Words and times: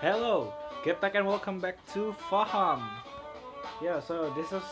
Hello, 0.00 0.48
get 0.80 0.96
back 0.96 1.12
and 1.12 1.28
welcome 1.28 1.60
back 1.60 1.76
to 1.92 2.16
Faham. 2.32 2.80
Yeah, 3.84 4.00
so 4.00 4.32
this 4.32 4.48
is 4.48 4.64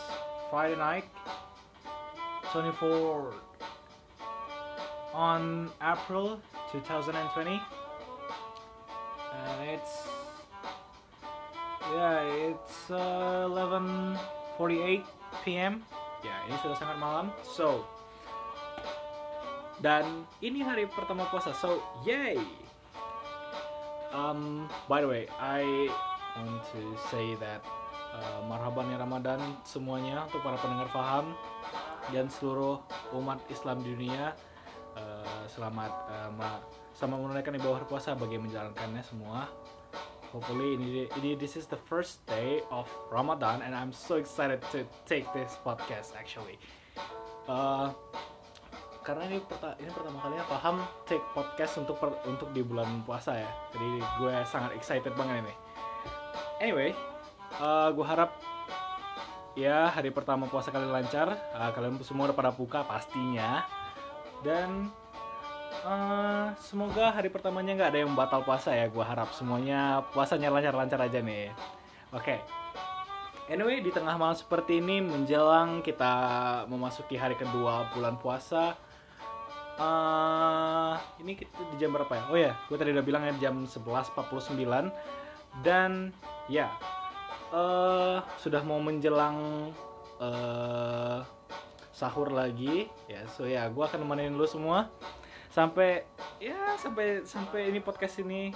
Friday 0.48 0.72
night, 0.80 1.04
24 2.48 3.36
on 5.12 5.68
April 5.84 6.40
2020, 6.72 7.60
and 9.36 9.68
it's 9.68 10.08
yeah, 11.92 12.24
it's 12.48 12.88
uh, 12.88 13.52
11:48 13.52 15.04
p.m. 15.44 15.84
Ya, 16.24 16.40
ini 16.48 16.56
sudah 16.64 16.80
sangat 16.80 16.96
malam. 16.96 17.36
So, 17.44 17.84
dan 19.84 20.24
ini 20.40 20.64
hari 20.64 20.88
pertama 20.88 21.28
puasa. 21.28 21.52
So, 21.52 21.84
yay! 22.08 22.40
Um, 24.12 24.68
by 24.88 25.04
the 25.04 25.08
way, 25.08 25.28
I 25.36 25.92
want 26.36 26.64
to 26.72 26.80
say 27.12 27.36
that 27.44 27.60
uh, 28.14 28.40
marhaban 28.48 28.88
ya 28.88 28.96
Ramadan 28.96 29.40
semuanya 29.68 30.24
untuk 30.28 30.40
para 30.40 30.56
pendengar 30.56 30.88
faham 30.88 31.36
dan 32.08 32.32
seluruh 32.32 32.80
umat 33.12 33.40
Islam 33.52 33.84
di 33.84 33.92
dunia. 33.92 34.32
Uh, 34.98 35.44
selamat 35.46 35.92
uh, 36.10 36.30
ma- 36.34 36.64
sama 36.90 37.14
menunaikan 37.14 37.54
ibadah 37.54 37.86
puasa 37.86 38.16
bagi 38.16 38.40
menjalankannya 38.40 39.04
semua. 39.04 39.46
Hopefully 40.32 40.76
ini, 40.76 41.08
ini 41.20 41.38
this 41.38 41.56
is 41.56 41.64
the 41.70 41.78
first 41.88 42.20
day 42.28 42.60
of 42.68 42.84
Ramadan 43.08 43.64
and 43.64 43.72
I'm 43.72 43.96
so 43.96 44.20
excited 44.20 44.60
to 44.76 44.84
take 45.08 45.24
this 45.32 45.56
podcast 45.64 46.12
actually. 46.18 46.60
Uh, 47.48 47.96
karena 49.08 49.24
ini 49.24 49.40
perta 49.40 49.72
ini 49.80 49.88
pertama 49.88 50.20
kalinya 50.20 50.44
paham 50.44 50.84
take 51.08 51.24
podcast 51.32 51.80
untuk 51.80 51.96
per 51.96 52.12
untuk 52.28 52.52
di 52.52 52.60
bulan 52.60 53.00
puasa 53.08 53.40
ya. 53.40 53.48
Jadi 53.72 54.04
gue 54.04 54.34
sangat 54.44 54.76
excited 54.76 55.16
banget 55.16 55.48
ini. 55.48 55.54
Anyway 56.60 56.92
uh, 57.56 57.88
gue 57.88 58.04
harap 58.04 58.36
ya 59.56 59.88
hari 59.88 60.12
pertama 60.12 60.44
puasa 60.44 60.68
kalian 60.68 60.92
lancar. 60.92 61.32
Uh, 61.56 61.72
kalian 61.72 61.96
semua 62.04 62.28
udah 62.28 62.36
pada 62.36 62.52
buka 62.52 62.84
pastinya. 62.84 63.64
Dan 64.44 64.92
uh, 65.88 66.52
semoga 66.60 67.08
hari 67.08 67.32
pertamanya 67.32 67.80
nggak 67.80 67.90
ada 67.96 68.00
yang 68.04 68.12
batal 68.12 68.44
puasa 68.44 68.76
ya. 68.76 68.92
Gue 68.92 69.08
harap 69.08 69.32
semuanya 69.32 70.04
puasanya 70.12 70.52
lancar-lancar 70.52 71.00
aja 71.00 71.24
nih. 71.24 71.48
Oke. 72.12 72.36
Okay. 72.36 72.40
Anyway, 73.48 73.80
di 73.80 73.88
tengah 73.88 74.20
malam 74.20 74.36
seperti 74.36 74.76
ini 74.76 75.00
menjelang 75.00 75.80
kita 75.80 76.12
memasuki 76.68 77.16
hari 77.16 77.32
kedua 77.32 77.88
bulan 77.96 78.20
puasa, 78.20 78.76
uh, 79.78 80.94
ini 81.22 81.38
kita 81.38 81.62
di 81.74 81.76
jam 81.80 81.94
berapa 81.94 82.12
ya? 82.12 82.24
Oh 82.28 82.38
ya, 82.38 82.52
gue 82.66 82.76
tadi 82.76 82.90
udah 82.92 83.04
bilang 83.06 83.22
ya 83.24 83.32
jam 83.48 83.64
11.49 83.64 84.54
dan 85.64 86.12
ya 86.50 86.68
uh, 87.54 88.20
sudah 88.36 88.60
mau 88.66 88.78
menjelang 88.82 89.70
uh, 90.20 91.24
sahur 91.94 92.30
lagi 92.30 92.90
ya. 93.10 93.24
So 93.32 93.46
ya, 93.48 93.66
gue 93.70 93.82
akan 93.82 94.04
nemenin 94.04 94.36
lu 94.36 94.44
semua 94.44 94.90
sampai 95.48 96.04
ya 96.38 96.76
sampai 96.78 97.24
sampai 97.24 97.72
ini 97.72 97.80
podcast 97.82 98.20
ini 98.20 98.52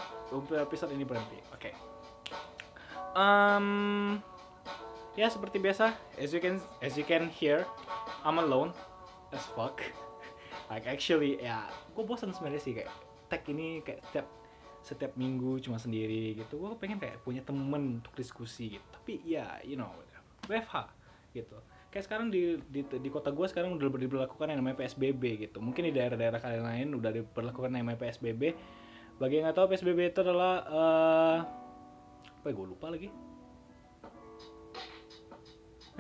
episode 0.55 0.93
ini 0.93 1.03
berhenti. 1.03 1.39
Oke. 1.51 1.71
Okay. 1.71 1.75
Um, 3.13 4.17
ya 5.19 5.29
seperti 5.29 5.61
biasa, 5.61 5.93
as 6.17 6.33
you 6.33 6.41
can 6.41 6.63
as 6.81 6.97
you 6.97 7.05
can 7.05 7.29
hear, 7.29 7.69
I'm 8.25 8.41
alone 8.41 8.73
as 9.33 9.45
fuck 9.53 9.81
like 10.73 10.89
actually 10.89 11.37
ya 11.37 11.69
gue 11.69 12.01
bosan 12.01 12.33
sebenarnya 12.33 12.63
sih 12.65 12.73
kayak 12.73 12.89
tag 13.29 13.45
ini 13.53 13.85
kayak 13.85 14.01
setiap 14.09 14.27
setiap 14.83 15.13
minggu 15.15 15.63
cuma 15.63 15.79
sendiri 15.79 16.35
gitu. 16.35 16.59
Gue 16.59 16.75
pengen 16.81 16.99
kayak 16.99 17.23
punya 17.23 17.45
temen 17.45 18.03
untuk 18.03 18.13
diskusi 18.17 18.77
gitu. 18.77 18.87
Tapi 18.91 19.21
ya 19.23 19.61
you 19.63 19.77
know 19.77 19.93
WFH 20.49 20.91
gitu. 21.37 21.61
Kayak 21.93 22.05
sekarang 22.09 22.27
di 22.33 22.57
di, 22.73 22.81
di 22.83 23.09
kota 23.13 23.31
gue 23.31 23.47
sekarang 23.47 23.77
udah 23.77 23.89
diberlakukan 23.93 24.49
yang 24.49 24.59
namanya 24.65 24.81
PSBB 24.83 25.45
gitu. 25.49 25.61
Mungkin 25.61 25.87
di 25.87 25.93
daerah-daerah 25.93 26.41
kalian 26.41 26.65
lain 26.65 26.89
udah 26.97 27.11
diberlakukan 27.15 27.71
yang 27.77 27.85
namanya 27.85 28.01
PSBB 28.09 28.43
bagi 29.21 29.39
yang 29.39 29.45
nggak 29.47 29.57
tahu 29.61 29.67
PSBB 29.71 30.11
itu 30.11 30.21
adalah 30.25 30.55
uh, 30.67 31.39
apa 32.43 32.47
ya 32.49 32.55
gue 32.57 32.67
lupa 32.67 32.91
lagi. 32.91 33.09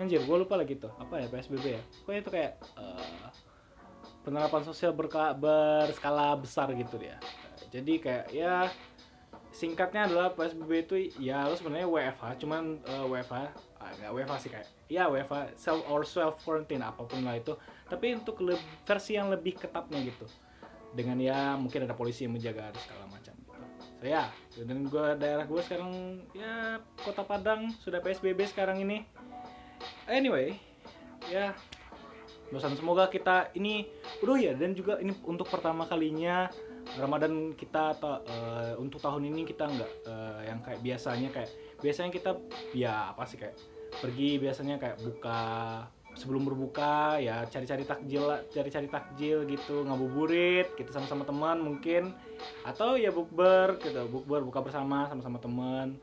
Anjir 0.00 0.24
gue 0.24 0.36
lupa 0.42 0.58
lagi 0.58 0.74
tuh. 0.80 0.90
Apa 0.98 1.22
ya 1.22 1.26
PSBB 1.28 1.64
ya? 1.76 1.82
Pokoknya 2.02 2.20
itu 2.24 2.30
kayak 2.32 2.52
uh, 2.80 3.28
penerapan 4.22 4.62
sosial 4.62 4.94
berka, 4.94 5.34
berskala 5.34 6.34
besar 6.38 6.70
gitu 6.74 6.98
dia. 6.98 7.18
Jadi 7.74 7.98
kayak 7.98 8.26
ya 8.30 8.70
singkatnya 9.52 10.08
adalah 10.08 10.32
PSBB 10.32 10.72
itu 10.88 10.94
ya 11.20 11.44
lu 11.44 11.54
sebenarnya 11.54 11.86
WFH, 11.86 12.40
cuman 12.40 12.80
uh, 12.88 13.06
WFH 13.10 13.36
ah, 13.82 13.90
nggak 14.00 14.12
WFH 14.16 14.34
sih 14.40 14.50
kayak 14.50 14.66
ya 14.88 15.04
WFH 15.10 15.58
self 15.58 15.82
or 15.90 16.02
self 16.06 16.40
quarantine 16.40 16.80
apa 16.80 17.04
pun 17.04 17.24
lah 17.24 17.36
itu. 17.36 17.52
Tapi 17.90 18.16
untuk 18.16 18.40
versi 18.88 19.18
yang 19.18 19.28
lebih 19.28 19.60
ketatnya 19.60 20.00
gitu. 20.06 20.24
Dengan 20.92 21.16
ya 21.20 21.56
mungkin 21.56 21.84
ada 21.84 21.96
polisi 21.96 22.24
yang 22.24 22.36
menjaga 22.36 22.72
segala 22.80 23.04
macam 23.08 23.32
gitu. 23.36 23.60
So 24.00 24.04
ya, 24.08 24.28
dan 24.64 24.88
gua 24.90 25.14
daerah 25.14 25.46
gue 25.46 25.60
sekarang 25.62 26.24
ya 26.34 26.80
Kota 27.00 27.22
Padang 27.22 27.72
sudah 27.80 28.00
PSBB 28.00 28.48
sekarang 28.48 28.80
ini. 28.82 29.04
Anyway, 30.06 30.58
ya 31.30 31.54
bosan 32.52 32.76
semoga 32.76 33.08
kita 33.08 33.50
ini 33.56 33.88
udah 34.20 34.36
ya 34.36 34.52
dan 34.52 34.76
juga 34.76 35.00
ini 35.00 35.16
untuk 35.24 35.48
pertama 35.48 35.88
kalinya 35.88 36.52
Ramadan 37.00 37.56
kita 37.56 37.96
uh, 37.96 38.74
untuk 38.76 39.00
tahun 39.00 39.32
ini 39.32 39.48
kita 39.48 39.64
nggak 39.64 39.92
uh, 40.04 40.40
yang 40.44 40.60
kayak 40.60 40.80
biasanya 40.84 41.28
kayak 41.32 41.50
biasanya 41.80 42.10
kita 42.12 42.30
ya 42.76 43.14
apa 43.14 43.24
sih 43.24 43.40
kayak 43.40 43.56
pergi 43.98 44.36
biasanya 44.36 44.76
kayak 44.76 44.98
buka 45.00 45.40
sebelum 46.12 46.44
berbuka 46.44 47.16
ya 47.20 47.44
cari-cari 47.48 47.88
takjil 47.88 48.28
cari-cari 48.52 48.88
takjil 48.88 49.48
gitu 49.48 49.84
ngabuburit 49.88 50.76
kita 50.76 50.92
sama-sama 50.92 51.24
teman 51.24 51.58
mungkin. 51.60 52.12
Atau 52.66 53.00
ya 53.00 53.08
bukber 53.08 53.80
gitu 53.80 54.04
bukber 54.08 54.44
buka 54.44 54.60
bersama 54.60 55.08
sama-sama 55.08 55.40
teman. 55.40 55.96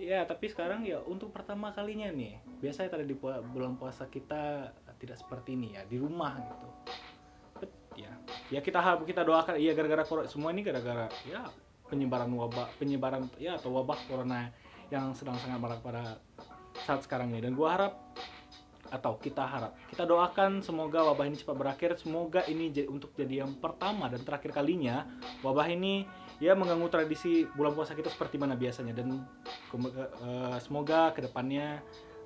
Ya 0.00 0.24
tapi 0.24 0.48
sekarang 0.48 0.82
ya 0.82 0.98
untuk 1.04 1.30
pertama 1.30 1.70
kalinya 1.76 2.08
nih 2.08 2.40
biasanya 2.64 2.96
tadi 2.96 3.04
di 3.04 3.16
bulan 3.20 3.76
puasa 3.76 4.08
kita 4.08 4.72
tidak 5.00 5.16
seperti 5.16 5.56
ini 5.56 5.74
ya 5.74 5.82
di 5.88 5.96
rumah 5.96 6.36
gitu. 6.36 6.68
But, 7.56 7.72
ya. 7.96 8.12
Ya 8.52 8.60
kita 8.60 8.84
kita 9.02 9.24
doakan 9.24 9.56
iya 9.56 9.72
gara-gara 9.72 10.04
semua 10.28 10.52
ini 10.52 10.60
gara-gara 10.60 11.08
ya 11.24 11.48
penyebaran 11.88 12.30
wabah 12.30 12.68
penyebaran 12.76 13.26
ya 13.40 13.56
atau 13.56 13.72
wabah 13.74 13.96
corona 14.06 14.52
yang 14.92 15.16
sedang 15.16 15.40
sangat 15.40 15.58
marak 15.58 15.80
pada 15.80 16.20
saat 16.84 17.00
sekarang 17.02 17.32
ini. 17.32 17.40
Dan 17.40 17.56
gua 17.56 17.80
harap 17.80 17.94
atau 18.90 19.22
kita 19.22 19.46
harap 19.46 19.78
kita 19.86 20.02
doakan 20.02 20.66
semoga 20.66 21.06
wabah 21.06 21.24
ini 21.24 21.40
cepat 21.40 21.56
berakhir. 21.56 21.90
Semoga 21.96 22.44
ini 22.50 22.68
untuk 22.90 23.16
jadi 23.16 23.46
yang 23.46 23.56
pertama 23.56 24.10
dan 24.10 24.20
terakhir 24.26 24.52
kalinya 24.52 25.06
wabah 25.40 25.66
ini 25.70 26.04
ya 26.42 26.58
mengganggu 26.58 26.90
tradisi 26.90 27.46
bulan 27.54 27.72
puasa 27.76 27.94
kita 27.94 28.10
seperti 28.10 28.36
mana 28.36 28.58
biasanya. 28.58 28.92
Dan 28.92 29.22
uh, 29.78 30.58
semoga 30.58 31.14
ke 31.14 31.22
depannya 31.22 31.80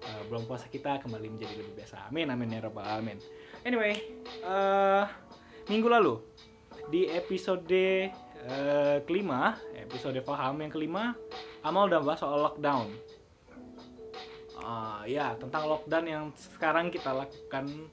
uh, 0.05 0.23
bulan 0.29 0.45
puasa 0.45 0.69
kita 0.69 1.01
kembali 1.01 1.33
menjadi 1.33 1.55
lebih 1.57 1.75
biasa. 1.77 2.09
Amin 2.09 2.29
amin 2.29 2.55
ya 2.55 2.61
rabbal 2.65 2.85
alamin. 2.85 3.19
Anyway, 3.65 3.97
uh, 4.45 5.09
minggu 5.69 5.89
lalu 5.89 6.21
di 6.93 7.09
episode 7.09 8.13
uh, 8.45 9.01
kelima, 9.09 9.57
episode 9.77 10.21
paham 10.21 10.61
yang 10.61 10.73
kelima, 10.73 11.17
Amal 11.65 11.89
udah 11.89 12.05
bahas 12.05 12.21
soal 12.21 12.45
lockdown. 12.45 12.93
Uh, 14.61 15.05
ya 15.09 15.37
tentang 15.37 15.65
lockdown 15.69 16.05
yang 16.09 16.25
sekarang 16.37 16.89
kita 16.89 17.13
lakukan 17.13 17.89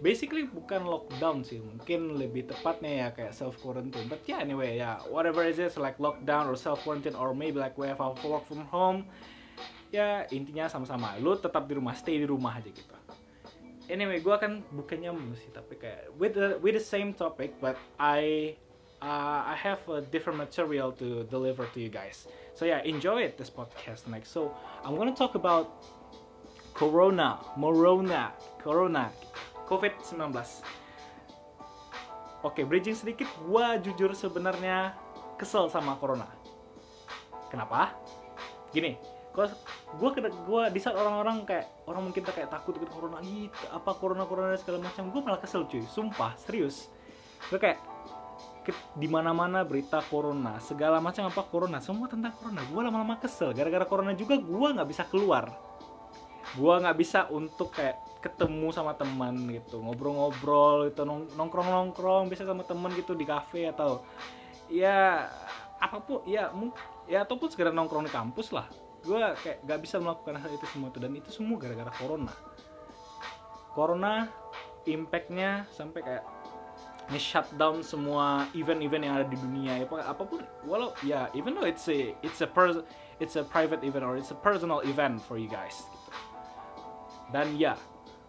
basically 0.00 0.44
bukan 0.44 0.84
lockdown 0.84 1.40
sih 1.40 1.56
mungkin 1.56 2.20
lebih 2.20 2.44
tepatnya 2.52 2.92
ya 2.92 3.08
kayak 3.16 3.32
self 3.32 3.56
quarantine 3.64 4.04
but 4.04 4.20
yeah 4.28 4.44
anyway 4.44 4.76
ya 4.76 4.80
yeah, 4.80 4.96
whatever 5.08 5.40
it 5.40 5.56
is 5.56 5.80
like 5.80 5.96
lockdown 5.96 6.44
or 6.44 6.54
self 6.54 6.84
quarantine 6.84 7.16
or 7.16 7.32
maybe 7.32 7.56
like 7.56 7.72
WFH 7.74 8.20
work 8.28 8.44
from 8.44 8.68
home 8.68 9.08
ya 9.90 10.26
intinya 10.30 10.66
sama-sama. 10.66 11.14
Lu 11.18 11.36
tetap 11.38 11.66
di 11.66 11.74
rumah 11.78 11.94
stay 11.94 12.18
di 12.18 12.26
rumah 12.28 12.58
aja 12.58 12.70
gitu. 12.70 12.94
Anyway 13.86 14.18
gue 14.18 14.34
akan 14.34 14.66
bukannya 14.74 15.14
sih 15.38 15.50
tapi 15.54 15.78
kayak 15.78 16.10
with 16.18 16.34
the 16.34 16.58
with 16.58 16.74
the 16.74 16.82
same 16.82 17.14
topic 17.14 17.54
but 17.62 17.78
I 18.02 18.54
uh, 18.98 19.46
I 19.46 19.54
have 19.54 19.78
a 19.86 20.02
different 20.02 20.42
material 20.42 20.90
to 20.98 21.22
deliver 21.30 21.70
to 21.70 21.78
you 21.78 21.86
guys. 21.86 22.26
So 22.58 22.66
yeah 22.66 22.82
enjoy 22.82 23.30
it 23.30 23.38
this 23.38 23.50
podcast 23.52 24.10
next 24.10 24.34
so 24.34 24.50
I'm 24.82 24.98
gonna 24.98 25.14
talk 25.14 25.38
about 25.38 25.86
Corona 26.74 27.38
Morona 27.54 28.34
Corona 28.58 29.14
COVID-19 29.70 30.34
Oke, 32.44 32.62
okay, 32.62 32.64
bridging 32.68 32.94
sedikit, 32.94 33.26
gue 33.42 33.66
jujur 33.90 34.14
sebenarnya 34.14 34.94
kesel 35.34 35.66
sama 35.66 35.98
Corona. 35.98 36.30
Kenapa? 37.50 37.96
Gini, 38.70 38.94
gue 39.36 39.46
gue 40.00 40.10
gue 40.24 40.62
di 40.72 40.80
saat 40.80 40.96
orang-orang 40.96 41.44
kayak 41.44 41.84
orang 41.84 42.08
mungkin 42.08 42.24
kayak 42.24 42.48
takut 42.48 42.72
dengan 42.72 42.88
corona 42.88 43.20
gitu 43.20 43.64
apa 43.68 43.90
corona 44.00 44.24
corona 44.24 44.56
segala 44.56 44.88
macam. 44.88 45.12
Gue 45.12 45.20
malah 45.20 45.40
kesel 45.44 45.68
cuy 45.68 45.84
sumpah 45.84 46.32
serius. 46.40 46.88
Gue 47.52 47.60
kayak 47.60 47.76
di 48.96 49.06
mana-mana 49.06 49.62
berita 49.62 50.02
corona 50.08 50.58
segala 50.58 50.98
macam 50.98 51.28
apa 51.28 51.44
corona 51.44 51.78
semua 51.84 52.08
tentang 52.08 52.32
corona. 52.32 52.64
Gue 52.64 52.80
lama-lama 52.80 53.20
kesel 53.20 53.52
gara-gara 53.52 53.84
corona 53.84 54.16
juga 54.16 54.40
gue 54.40 54.68
nggak 54.72 54.88
bisa 54.88 55.04
keluar. 55.04 55.52
Gue 56.56 56.72
nggak 56.72 56.96
bisa 56.96 57.28
untuk 57.28 57.76
kayak 57.76 58.16
ketemu 58.24 58.74
sama 58.74 58.96
teman 58.98 59.38
gitu 59.52 59.78
ngobrol-ngobrol 59.78 60.90
itu 60.90 61.04
nongkrong-nongkrong 61.38 62.26
bisa 62.26 62.42
sama 62.42 62.66
teman 62.66 62.90
gitu 62.98 63.14
di 63.14 63.22
kafe 63.22 63.70
atau 63.70 64.02
ya 64.66 65.30
apa 65.78 66.02
pun 66.02 66.26
ya 66.26 66.50
ya 67.06 67.22
ataupun 67.22 67.54
segera 67.54 67.70
nongkrong 67.70 68.08
di 68.08 68.10
kampus 68.10 68.50
lah 68.50 68.66
gue 69.06 69.20
kayak 69.40 69.58
gak 69.62 69.80
bisa 69.80 69.96
melakukan 70.02 70.34
hal 70.42 70.50
itu 70.50 70.66
semua 70.66 70.90
itu 70.90 70.98
dan 70.98 71.12
itu 71.14 71.30
semua 71.30 71.56
gara-gara 71.62 71.92
corona. 71.94 72.34
Corona 73.70 74.14
impactnya 74.82 75.70
sampai 75.70 76.00
kayak 76.02 76.24
nge-shutdown 77.06 77.86
semua 77.86 78.50
event-event 78.58 79.02
yang 79.06 79.14
ada 79.22 79.26
di 79.30 79.38
dunia. 79.38 79.78
Ya 79.78 79.86
apa 79.86 80.22
pun 80.26 80.42
walau 80.66 80.90
ya 81.06 81.30
even 81.38 81.54
though 81.54 81.66
it's 81.66 81.86
a 81.86 82.18
it's 82.26 82.42
a 82.42 82.48
per, 82.50 82.82
it's 83.22 83.38
a 83.38 83.46
private 83.46 83.86
event 83.86 84.02
or 84.02 84.18
it's 84.18 84.34
a 84.34 84.38
personal 84.38 84.82
event 84.82 85.22
for 85.22 85.38
you 85.38 85.46
guys 85.46 85.86
gitu. 85.86 86.10
dan 87.30 87.46
ya 87.54 87.78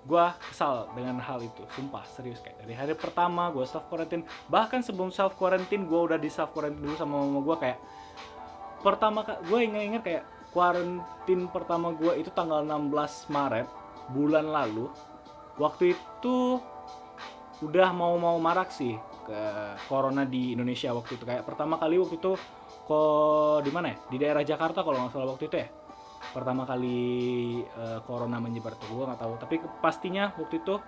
gue 0.07 0.25
kesal 0.53 0.87
dengan 0.93 1.17
hal 1.19 1.41
itu. 1.41 1.65
Sumpah 1.73 2.05
serius 2.05 2.39
kayak 2.39 2.61
dari 2.63 2.77
hari 2.77 2.93
pertama 2.93 3.49
gue 3.49 3.65
self 3.65 3.89
quarantine 3.89 4.23
bahkan 4.47 4.85
sebelum 4.85 5.09
self 5.09 5.33
quarantine 5.35 5.89
gue 5.89 5.99
udah 6.13 6.21
di 6.21 6.29
self 6.29 6.53
quarantine 6.53 6.85
dulu 6.85 6.95
sama 6.95 7.17
mama 7.17 7.41
gue 7.41 7.57
kayak 7.57 7.79
pertama 8.85 9.25
gue 9.25 9.59
inget-inget 9.65 10.03
kayak 10.05 10.23
quarantine 10.51 11.47
pertama 11.51 11.91
gue 11.93 12.19
itu 12.19 12.31
tanggal 12.31 12.63
16 12.63 13.33
Maret 13.33 13.67
bulan 14.11 14.47
lalu. 14.47 14.87
Waktu 15.57 15.97
itu 15.97 16.61
udah 17.65 17.89
mau 17.89 18.13
mau 18.21 18.37
marak 18.37 18.69
sih 18.69 18.93
ke 19.25 19.39
corona 19.89 20.23
di 20.23 20.53
Indonesia 20.53 20.93
waktu 20.93 21.17
itu. 21.17 21.23
Kayak 21.25 21.43
pertama 21.43 21.75
kali 21.81 21.97
waktu 21.99 22.15
itu 22.21 22.37
kok 22.87 23.59
di 23.65 23.71
mana 23.73 23.91
ya? 23.91 23.97
Di 24.07 24.17
daerah 24.21 24.43
Jakarta 24.45 24.85
kalau 24.85 25.03
nggak 25.03 25.11
salah 25.11 25.33
waktu 25.33 25.45
itu 25.49 25.57
ya. 25.57 25.67
Pertama 26.31 26.63
kali 26.69 26.99
uh, 27.73 27.99
corona 28.05 28.37
menyebar 28.37 28.77
tuh 28.77 28.87
gue 28.87 29.05
nggak 29.09 29.21
tahu. 29.21 29.33
Tapi 29.41 29.55
pastinya 29.81 30.31
waktu 30.37 30.61
itu 30.61 30.79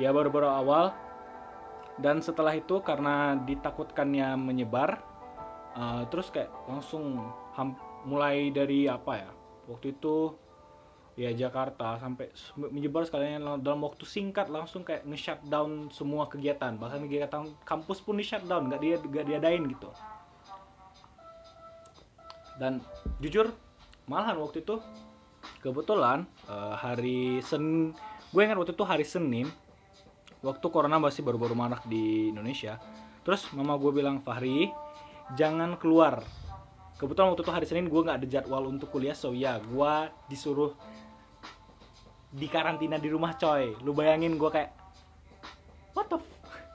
ya 0.00 0.10
baru-baru 0.10 0.48
awal. 0.50 0.90
Dan 1.94 2.18
setelah 2.18 2.50
itu 2.58 2.82
karena 2.82 3.38
ditakutkannya 3.38 4.34
menyebar 4.34 4.98
uh, 5.78 6.02
terus 6.10 6.30
kayak 6.34 6.50
langsung 6.66 7.22
mulai 8.04 8.52
dari 8.52 8.86
apa 8.88 9.12
ya? 9.18 9.30
Waktu 9.68 9.96
itu 9.96 10.36
ya 11.14 11.30
Jakarta 11.30 11.94
sampai 12.02 12.34
menyebar 12.58 13.06
sekalian 13.06 13.62
dalam 13.62 13.80
waktu 13.86 14.02
singkat 14.02 14.50
langsung 14.50 14.82
kayak 14.82 15.06
nge-shutdown 15.06 15.88
semua 15.94 16.26
kegiatan. 16.26 16.74
Bahkan 16.74 17.06
kegiatan 17.06 17.54
kampus 17.62 18.02
pun 18.02 18.18
di-shutdown 18.18 18.70
nggak 18.70 18.80
dia 18.82 18.96
nggak 18.98 19.26
diadain 19.30 19.62
gitu. 19.70 19.90
Dan 22.58 22.82
jujur 23.18 23.50
malahan 24.06 24.38
waktu 24.38 24.62
itu 24.62 24.78
kebetulan 25.58 26.28
uh, 26.46 26.76
hari 26.76 27.40
Sen 27.42 27.94
gue 28.34 28.42
ingat 28.42 28.58
waktu 28.58 28.74
itu 28.74 28.84
hari 28.84 29.06
Senin 29.06 29.46
waktu 30.44 30.66
corona 30.68 31.00
masih 31.00 31.24
baru-baru 31.24 31.56
marak 31.56 31.86
di 31.86 32.34
Indonesia. 32.34 32.76
Terus 33.24 33.48
mama 33.56 33.78
gue 33.80 33.90
bilang 33.94 34.20
Fahri 34.20 34.68
jangan 35.38 35.80
keluar 35.80 36.20
kebetulan 36.98 37.34
waktu 37.34 37.42
itu 37.42 37.52
hari 37.52 37.66
Senin 37.66 37.86
gue 37.90 38.00
nggak 38.00 38.18
ada 38.22 38.28
jadwal 38.28 38.70
untuk 38.70 38.90
kuliah 38.94 39.16
so 39.16 39.34
ya 39.34 39.58
gue 39.58 39.94
disuruh 40.30 40.72
di 42.34 42.50
karantina 42.50 42.98
di 42.98 43.08
rumah 43.14 43.38
coy. 43.38 43.78
Lu 43.86 43.94
bayangin 43.94 44.34
gue 44.34 44.50
kayak 44.50 44.74
what 45.94 46.10
the 46.10 46.18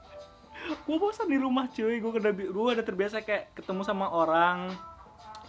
gue 0.88 0.95
bosan 0.95 1.27
di 1.27 1.36
rumah 1.36 1.68
cuy. 1.68 2.00
Gue 2.00 2.12
udah 2.16 2.31
gue 2.31 2.63
udah 2.80 2.86
terbiasa 2.86 3.19
kayak 3.19 3.51
ketemu 3.60 3.83
sama 3.83 4.07
orang 4.07 4.71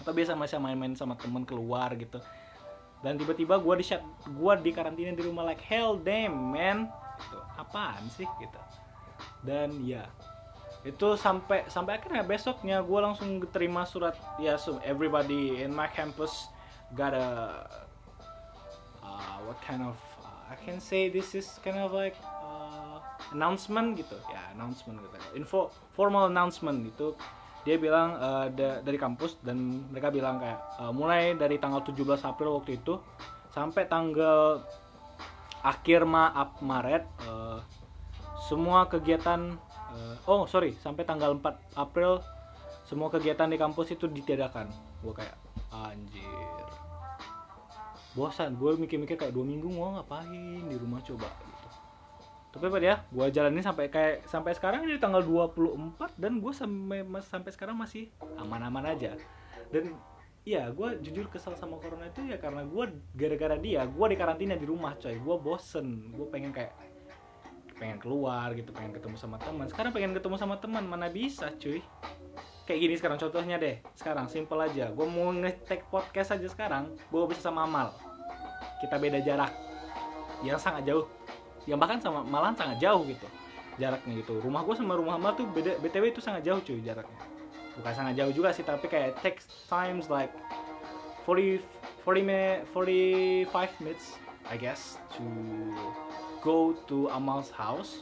atau 0.03 0.11
biasa 0.11 0.35
masih 0.35 0.59
main-main 0.59 0.99
sama 0.99 1.15
temen 1.15 1.47
keluar 1.47 1.95
gitu. 1.95 2.19
Dan 3.01 3.17
tiba-tiba 3.17 3.57
gue 3.63 3.75
di 3.81 3.85
shut 3.87 4.03
gue 4.27 4.53
di 4.61 4.71
karantina 4.75 5.15
di 5.15 5.23
rumah 5.23 5.47
like 5.47 5.63
hell 5.63 5.95
damn 5.95 6.35
man. 6.35 6.91
Apaan 7.55 8.03
sih 8.11 8.27
gitu. 8.43 8.61
Dan 9.47 9.79
ya 9.87 10.11
itu 10.81 11.12
sampai 11.17 11.69
sampai 11.69 12.00
akhirnya 12.00 12.25
besoknya 12.25 12.81
gue 12.81 13.00
langsung 13.05 13.41
terima 13.53 13.85
surat 13.85 14.17
ya 14.41 14.56
so 14.56 14.81
everybody 14.81 15.61
in 15.61 15.77
my 15.77 15.85
campus 15.93 16.49
got 16.97 17.12
a 17.12 17.29
what 19.50 19.59
kind 19.67 19.82
of 19.82 19.99
uh, 20.23 20.53
I 20.53 20.56
can 20.62 20.79
say 20.79 21.11
this 21.11 21.35
is 21.35 21.59
kind 21.67 21.82
of 21.82 21.91
like 21.91 22.15
uh, 22.23 23.03
announcement 23.35 23.99
gitu. 23.99 24.15
Ya 24.31 24.55
announcement 24.55 25.03
gitu. 25.03 25.17
Info 25.35 25.75
formal 25.99 26.31
announcement 26.31 26.87
itu 26.87 27.19
dia 27.67 27.76
bilang 27.76 28.17
uh, 28.17 28.47
da 28.49 28.81
dari 28.81 28.97
kampus 28.97 29.43
dan 29.44 29.85
mereka 29.91 30.09
bilang 30.15 30.41
kayak 30.41 30.61
uh, 30.81 30.93
mulai 30.94 31.37
dari 31.37 31.61
tanggal 31.61 31.85
17 31.85 32.25
April 32.25 32.62
waktu 32.62 32.81
itu 32.81 32.97
sampai 33.53 33.85
tanggal 33.85 34.65
akhir 35.61 36.09
Maaf 36.09 36.62
Maret 36.65 37.05
uh, 37.29 37.61
semua 38.49 38.88
kegiatan 38.88 39.61
uh, 39.91 40.17
oh 40.31 40.47
sorry 40.47 40.75
sampai 40.79 41.03
tanggal 41.05 41.35
4 41.37 41.79
April 41.79 42.23
semua 42.91 43.07
kegiatan 43.07 43.47
di 43.47 43.55
kampus 43.55 43.95
itu 43.95 44.11
ditiadakan. 44.11 44.67
Gue 45.07 45.15
kayak 45.15 45.39
anjir. 45.71 46.67
Bosan 48.19 48.59
gue 48.59 48.75
mikir-mikir 48.75 49.15
kayak 49.15 49.31
dua 49.31 49.47
minggu 49.47 49.71
mau 49.71 49.95
ngapain 49.95 50.67
di 50.67 50.75
rumah 50.75 50.99
coba 51.07 51.31
gitu. 51.31 51.69
Tapi 52.51 52.65
apa 52.67 52.79
ya 52.83 52.97
gue 53.07 53.27
jalanin 53.31 53.63
sampai 53.63 53.87
kayak 53.87 54.27
sampai 54.27 54.59
sekarang 54.59 54.91
ini 54.91 54.99
tanggal 54.99 55.23
24 55.23 56.19
dan 56.19 56.43
gue 56.43 56.51
sampai 56.51 57.07
sampai 57.23 57.51
sekarang 57.55 57.79
masih 57.79 58.11
aman-aman 58.35 58.91
aja. 58.91 59.15
Dan 59.71 59.95
Iya, 60.41 60.73
gue 60.73 61.05
jujur 61.05 61.29
kesal 61.29 61.53
sama 61.53 61.77
corona 61.77 62.09
itu 62.09 62.25
ya 62.25 62.41
karena 62.41 62.65
gue 62.65 62.97
gara-gara 63.13 63.61
dia, 63.61 63.85
gue 63.85 64.07
di 64.09 64.17
karantina 64.17 64.57
di 64.57 64.65
rumah 64.65 64.97
coy, 64.97 65.21
gue 65.21 65.37
bosen, 65.37 66.17
gue 66.17 66.27
pengen 66.33 66.49
kayak 66.49 66.73
pengen 67.81 67.97
keluar 67.97 68.53
gitu, 68.53 68.71
pengen 68.77 68.93
ketemu 68.93 69.17
sama 69.17 69.41
teman. 69.41 69.65
Sekarang 69.73 69.97
pengen 69.97 70.12
ketemu 70.12 70.37
sama 70.37 70.61
teman, 70.61 70.85
mana 70.85 71.09
bisa 71.09 71.49
cuy? 71.56 71.81
Kayak 72.69 72.81
gini 72.85 72.94
sekarang 73.00 73.19
contohnya 73.19 73.56
deh, 73.56 73.81
sekarang 73.97 74.29
simple 74.29 74.61
aja, 74.61 74.93
gue 74.93 75.06
mau 75.09 75.32
nge-take 75.32 75.88
podcast 75.88 76.37
aja 76.37 76.47
sekarang, 76.47 76.93
gue 77.09 77.21
bisa 77.32 77.49
sama 77.49 77.65
Amal, 77.65 77.97
kita 78.85 79.00
beda 79.00 79.19
jarak. 79.25 79.50
Yang 80.44 80.61
sangat 80.62 80.87
jauh. 80.87 81.09
Yang 81.65 81.79
bahkan 81.81 81.99
sama 81.99 82.21
malahan 82.23 82.56
sangat 82.56 82.79
jauh 82.79 83.03
gitu 83.09 83.27
jaraknya 83.81 84.21
gitu. 84.21 84.37
Rumah 84.44 84.61
gue 84.69 84.75
sama 84.76 84.93
rumah 84.95 85.16
Amal 85.16 85.33
tuh 85.33 85.49
beda 85.49 85.81
btw 85.81 86.12
itu 86.12 86.21
sangat 86.21 86.45
jauh 86.45 86.61
cuy 86.61 86.85
jaraknya. 86.85 87.21
Bukan 87.81 87.93
sangat 87.97 88.14
jauh 88.21 88.33
juga 88.37 88.52
sih 88.52 88.61
tapi 88.61 88.87
kayak 88.93 89.16
takes 89.25 89.49
times 89.73 90.12
like 90.12 90.31
40 91.25 91.64
40 92.05 92.21
minute 92.28 92.61
45 92.76 93.81
minutes 93.81 94.21
I 94.49 94.57
guess 94.61 95.00
to 95.16 95.25
go 96.40 96.76
to 96.88 97.09
Amal's 97.12 97.52
house. 97.52 98.00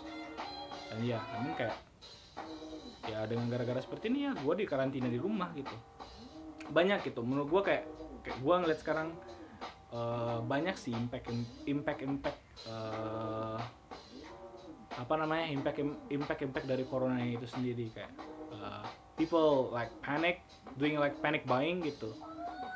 Dan 0.88 1.04
ya 1.04 1.20
namun 1.36 1.52
kayak 1.58 1.76
ya 3.08 3.24
dengan 3.24 3.48
gara-gara 3.48 3.80
seperti 3.80 4.12
ini 4.12 4.28
ya 4.28 4.32
gue 4.36 4.54
di 4.56 4.64
karantina 4.64 5.08
di 5.10 5.20
rumah 5.20 5.52
gitu. 5.52 5.74
Banyak 6.72 7.04
gitu 7.04 7.20
menurut 7.24 7.48
gue 7.48 7.62
kayak 7.72 7.84
kayak 8.24 8.38
gue 8.40 8.54
ngeliat 8.54 8.80
sekarang 8.80 9.08
uh, 9.92 10.40
banyak 10.44 10.76
sih 10.76 10.92
impact 10.92 11.28
impact 11.68 12.00
impact 12.04 12.40
uh, 12.68 13.60
apa 14.98 15.14
namanya 15.14 15.46
impact 15.52 15.78
impact 16.10 16.40
impact 16.42 16.66
dari 16.66 16.84
corona 16.88 17.20
itu 17.20 17.44
sendiri. 17.44 17.92
Kayak 17.92 18.12
uh, 18.52 18.84
people 19.16 19.72
like 19.72 19.92
panic 20.00 20.40
doing 20.80 20.96
like 20.96 21.16
panic 21.20 21.44
buying 21.44 21.84
gitu. 21.84 22.16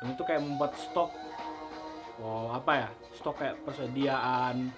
Dan 0.01 0.13
itu 0.13 0.23
kayak 0.27 0.43
membuat 0.43 0.77
stok 0.77 1.13
oh 2.21 2.53
apa 2.53 2.71
ya 2.77 2.89
stok 3.17 3.41
kayak 3.41 3.57
persediaan 3.65 4.69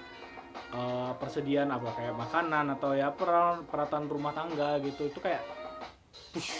uh, 0.75 1.15
persediaan 1.15 1.71
apa 1.71 1.95
kayak 1.95 2.13
makanan 2.19 2.75
atau 2.75 2.91
ya 2.91 3.15
peralatan 3.15 4.11
rumah 4.11 4.35
tangga 4.35 4.77
gitu 4.83 5.07
itu 5.07 5.19
kayak 5.23 5.41
push 6.35 6.51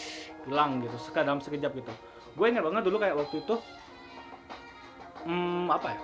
hilang 0.47 0.79
gitu 0.79 0.95
sekadam 0.97 1.43
sekejap 1.43 1.75
gitu. 1.75 1.93
Gue 2.35 2.51
ingat 2.51 2.63
banget 2.63 2.83
dulu 2.87 2.97
kayak 2.99 3.15
waktu 3.19 3.43
itu 3.43 3.55
hmm, 5.27 5.67
apa 5.67 5.89
ya 5.91 6.01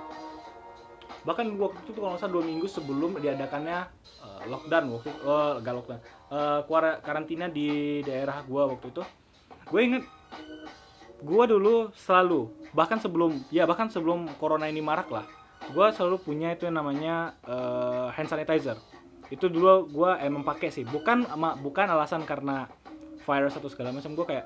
bahkan 1.21 1.53
waktu 1.53 1.77
itu 1.85 1.93
kalau 1.93 2.17
nggak 2.17 2.33
dua 2.33 2.41
minggu 2.41 2.65
sebelum 2.65 3.13
diadakannya 3.21 3.85
uh, 4.25 4.41
lockdown 4.49 4.89
waktu 4.89 5.09
oh 5.21 5.61
gak 5.61 5.73
lockdown 5.77 6.01
uh, 6.33 6.97
karantina 6.97 7.45
di 7.45 8.01
daerah 8.01 8.41
gua 8.41 8.65
waktu 8.65 8.89
itu. 8.89 9.05
Gue 9.69 9.81
inget 9.85 10.03
gue 11.21 11.43
dulu 11.45 11.93
selalu 11.93 12.49
bahkan 12.73 12.97
sebelum 12.97 13.37
ya 13.53 13.69
bahkan 13.69 13.93
sebelum 13.93 14.25
corona 14.41 14.65
ini 14.65 14.81
marak 14.81 15.13
lah 15.13 15.21
gue 15.69 15.87
selalu 15.93 16.17
punya 16.25 16.57
itu 16.57 16.65
yang 16.65 16.81
namanya 16.81 17.37
uh, 17.45 18.09
hand 18.09 18.25
sanitizer. 18.25 18.79
Itu 19.29 19.47
dulu 19.47 19.87
gue 19.87 20.11
emang 20.25 20.41
pakai 20.41 20.73
sih. 20.73 20.83
Bukan 20.83 21.29
bukan 21.61 21.87
alasan 21.87 22.25
karena 22.25 22.65
virus 23.21 23.53
atau 23.53 23.69
segala 23.69 23.93
macam 23.93 24.17
gue 24.17 24.25
kayak 24.25 24.45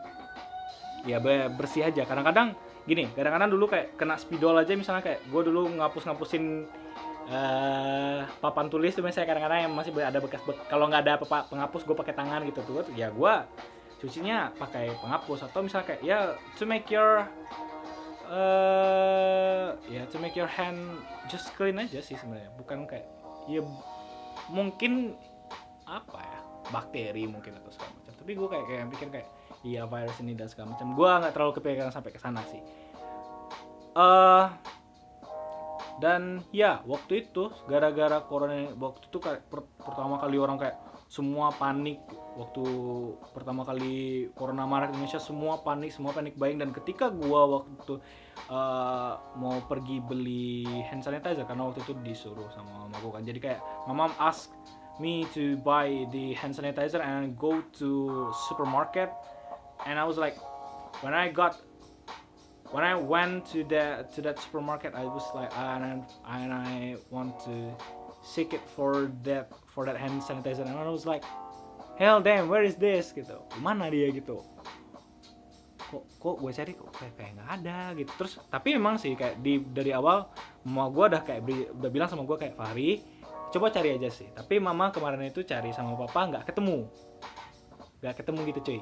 ya 1.08 1.18
bersih 1.56 1.88
aja. 1.88 2.04
Kadang-kadang 2.04 2.54
gini 2.86 3.10
kadang-kadang 3.18 3.50
dulu 3.50 3.66
kayak 3.66 3.98
kena 3.98 4.14
spidol 4.14 4.54
aja 4.62 4.78
misalnya 4.78 5.02
kayak 5.02 5.26
gue 5.26 5.42
dulu 5.42 5.74
ngapus-ngapusin 5.82 6.70
uh, 7.34 8.22
papan 8.38 8.70
tulis 8.70 8.94
tuh 8.94 9.02
misalnya 9.02 9.34
kadang-kadang 9.34 9.60
yang 9.66 9.74
masih 9.74 9.90
ada 9.98 10.22
bekas 10.22 10.46
be 10.46 10.54
kalau 10.70 10.86
nggak 10.86 11.02
ada 11.02 11.18
apa 11.18 11.50
penghapus 11.50 11.82
gue 11.82 11.96
pakai 11.98 12.14
tangan 12.14 12.46
gitu 12.46 12.62
tuh. 12.62 12.86
Ya 12.94 13.10
gue 13.10 13.34
cucinya 13.98 14.54
pakai 14.60 14.94
penghapus 15.02 15.50
atau 15.50 15.66
misalnya 15.66 15.88
kayak 15.96 16.02
ya 16.06 16.38
to 16.60 16.68
make 16.68 16.86
your 16.94 17.26
eh 18.30 19.68
ya 19.92 20.04
to 20.10 20.18
make 20.18 20.34
your 20.34 20.50
hand 20.50 21.00
just 21.30 21.54
clean 21.54 21.78
aja 21.78 22.02
sih 22.02 22.18
sebenarnya. 22.18 22.50
Bukan 22.58 22.90
kayak 22.90 23.06
ya 23.46 23.62
mungkin 24.50 25.14
apa 25.86 26.20
ya 26.22 26.40
bakteri 26.74 27.30
mungkin 27.30 27.58
atau 27.62 27.70
segala 27.70 27.94
macam. 27.94 28.14
Tapi 28.18 28.32
gue 28.34 28.48
kayak 28.50 28.66
kayak 28.66 28.86
pikir 28.98 29.08
kayak 29.14 29.30
iya 29.62 29.86
virus 29.86 30.18
ini 30.22 30.34
dan 30.34 30.50
segala 30.50 30.74
macam. 30.74 30.94
Gue 30.98 31.10
nggak 31.10 31.34
terlalu 31.34 31.54
kepikiran 31.62 31.94
sampai 31.94 32.12
ke 32.14 32.20
sana 32.22 32.42
sih. 32.50 32.62
Eh 33.96 34.48
dan 35.96 36.44
ya 36.52 36.84
waktu 36.84 37.24
itu 37.24 37.48
gara-gara 37.72 38.20
corona 38.28 38.68
waktu 38.76 39.08
itu 39.08 39.18
kayak 39.24 39.48
per- 39.48 39.70
pertama 39.80 40.20
kali 40.20 40.36
orang 40.36 40.60
kayak 40.60 40.76
semua 41.06 41.54
panik 41.54 42.02
waktu 42.36 42.66
pertama 43.32 43.62
kali 43.64 44.28
corona 44.34 44.66
marak 44.66 44.92
Indonesia 44.92 45.22
semua 45.22 45.62
panik 45.62 45.94
semua 45.94 46.12
panik 46.12 46.36
buying. 46.36 46.58
Dan 46.58 46.74
ketika 46.74 47.14
gua 47.14 47.62
waktu 47.62 48.02
eh, 48.50 49.14
mau 49.38 49.58
pergi 49.70 50.02
beli 50.02 50.66
hand 50.90 51.06
sanitizer 51.06 51.46
karena 51.46 51.70
waktu 51.70 51.86
itu 51.86 51.94
disuruh 52.02 52.50
sama 52.52 52.86
mama 52.86 52.98
gua 53.00 53.22
kan. 53.22 53.24
Jadi 53.24 53.40
kayak 53.40 53.62
mama 53.86 54.12
ask 54.18 54.52
me 54.98 55.28
to 55.36 55.60
buy 55.62 56.08
the 56.12 56.34
hand 56.36 56.56
sanitizer 56.56 57.00
and 57.00 57.38
go 57.38 57.62
to 57.76 58.32
supermarket. 58.50 59.14
And 59.86 60.00
I 60.00 60.04
was 60.08 60.18
like 60.18 60.40
when 61.04 61.14
I 61.14 61.30
got 61.30 61.60
when 62.72 62.84
I 62.84 62.96
went 62.96 63.46
to 63.54 63.64
that 63.70 64.12
to 64.16 64.22
that 64.24 64.40
supermarket, 64.40 64.96
I 64.96 65.06
was 65.06 65.24
like, 65.36 65.52
and 65.58 66.04
I, 66.26 66.42
and 66.44 66.52
I 66.54 66.96
want 67.12 67.40
to 67.46 67.72
seek 68.26 68.58
it 68.58 68.66
for 68.74 69.14
that 69.22 69.54
for 69.70 69.86
that 69.86 69.94
hand 69.94 70.18
sanitizer, 70.26 70.66
and 70.66 70.74
I 70.74 70.90
was 70.90 71.06
like, 71.06 71.22
hell 72.02 72.18
damn, 72.26 72.50
where 72.50 72.66
is 72.66 72.74
this? 72.74 73.14
Gitu, 73.14 73.38
mana 73.62 73.86
dia 73.94 74.10
gitu, 74.10 74.42
kok 75.78 76.04
kok 76.18 76.36
gue 76.42 76.52
cari? 76.52 76.72
Kok 76.74 76.90
kayak 76.90 77.14
kayak 77.14 77.32
nggak 77.38 77.50
ada 77.62 77.80
gitu, 77.94 78.12
terus 78.18 78.42
tapi 78.50 78.74
memang 78.74 78.98
sih 78.98 79.14
kayak 79.14 79.46
di 79.46 79.62
dari 79.62 79.94
awal 79.94 80.34
mama 80.66 80.90
gue 80.90 81.06
udah 81.14 81.22
kayak 81.22 81.42
beri- 81.46 81.70
udah 81.70 81.92
bilang 81.94 82.10
sama 82.10 82.26
gue 82.26 82.38
kayak 82.42 82.58
Fahri, 82.58 83.06
coba 83.54 83.70
cari 83.70 83.94
aja 83.94 84.10
sih, 84.10 84.26
tapi 84.34 84.58
mama 84.58 84.90
kemarin 84.90 85.30
itu 85.30 85.46
cari 85.46 85.70
sama 85.70 85.94
papa 85.94 86.34
nggak 86.34 86.44
ketemu, 86.50 86.90
nggak 88.02 88.16
ketemu 88.18 88.40
gitu 88.50 88.62
cuy. 88.66 88.82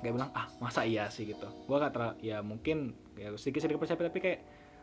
Kayak 0.00 0.16
bilang 0.16 0.32
ah 0.32 0.48
masa 0.56 0.88
iya 0.88 1.12
sih? 1.12 1.28
Gitu. 1.28 1.44
Gue 1.68 1.76
terlalu 1.76 2.16
ya 2.24 2.40
mungkin 2.40 2.96
ya 3.20 3.36
sedikit 3.36 3.68
sedikit 3.68 3.84
percaya 3.84 4.08
tapi 4.08 4.16
kayak 4.16 4.40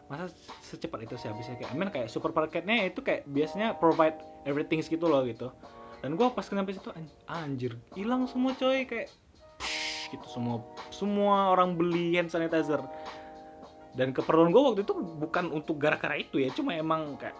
masa 0.07 0.31
secepat 0.63 1.03
itu 1.03 1.19
sih 1.19 1.27
habisnya 1.27 1.59
kayak 1.59 1.71
I 1.71 1.75
mean 1.75 1.91
kayak 1.91 2.07
supermarketnya 2.07 2.87
itu 2.87 3.03
kayak 3.03 3.27
biasanya 3.27 3.75
provide 3.75 4.15
everything 4.47 4.79
gitu 4.79 5.03
loh 5.07 5.27
gitu. 5.27 5.51
Dan 5.99 6.15
gue 6.15 6.27
pas 6.31 6.45
nyampe 6.53 6.71
situ 6.71 6.93
an- 6.95 7.15
anjir 7.27 7.75
hilang 7.97 8.23
semua 8.29 8.55
coy 8.55 8.87
kayak 8.87 9.11
psh, 9.59 10.15
gitu 10.15 10.27
semua 10.31 10.63
semua 10.93 11.51
orang 11.51 11.75
beli 11.75 12.15
hand 12.15 12.31
sanitizer. 12.31 12.79
Dan 13.97 14.13
keperluan 14.15 14.53
gue 14.53 14.61
waktu 14.61 14.81
itu 14.85 14.93
bukan 14.95 15.51
untuk 15.51 15.75
gara-gara 15.81 16.15
itu 16.15 16.39
ya 16.39 16.53
cuma 16.53 16.71
emang 16.77 17.17
kayak 17.19 17.35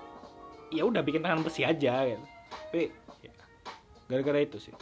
ya 0.74 0.83
udah 0.83 1.00
bikin 1.05 1.24
tangan 1.24 1.45
bersih 1.45 1.69
aja 1.69 2.03
gitu. 2.03 2.25
Tapi 2.67 2.91
ya, 3.24 3.33
gara-gara 4.12 4.39
itu 4.43 4.57
sih. 4.59 4.74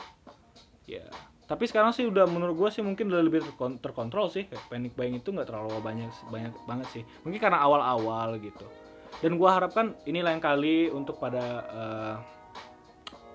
Ya 0.90 1.06
tapi 1.46 1.70
sekarang 1.70 1.94
sih 1.94 2.10
udah 2.10 2.26
menurut 2.26 2.58
gue 2.58 2.70
sih 2.74 2.82
mungkin 2.82 3.06
udah 3.14 3.22
lebih 3.22 3.46
terkon- 3.46 3.78
terkontrol 3.78 4.34
sih. 4.34 4.50
Panic 4.50 4.98
buying 4.98 5.22
itu 5.22 5.30
nggak 5.30 5.46
terlalu 5.46 5.78
banyak 5.78 6.10
banyak 6.34 6.54
banget 6.66 6.88
sih. 6.90 7.04
Mungkin 7.22 7.38
karena 7.38 7.62
awal-awal 7.62 8.42
gitu. 8.42 8.66
Dan 9.22 9.38
gue 9.38 9.50
harapkan 9.50 9.94
ini 10.10 10.26
lain 10.26 10.42
kali 10.42 10.90
untuk 10.90 11.22
pada 11.22 11.46
eh, 11.70 12.16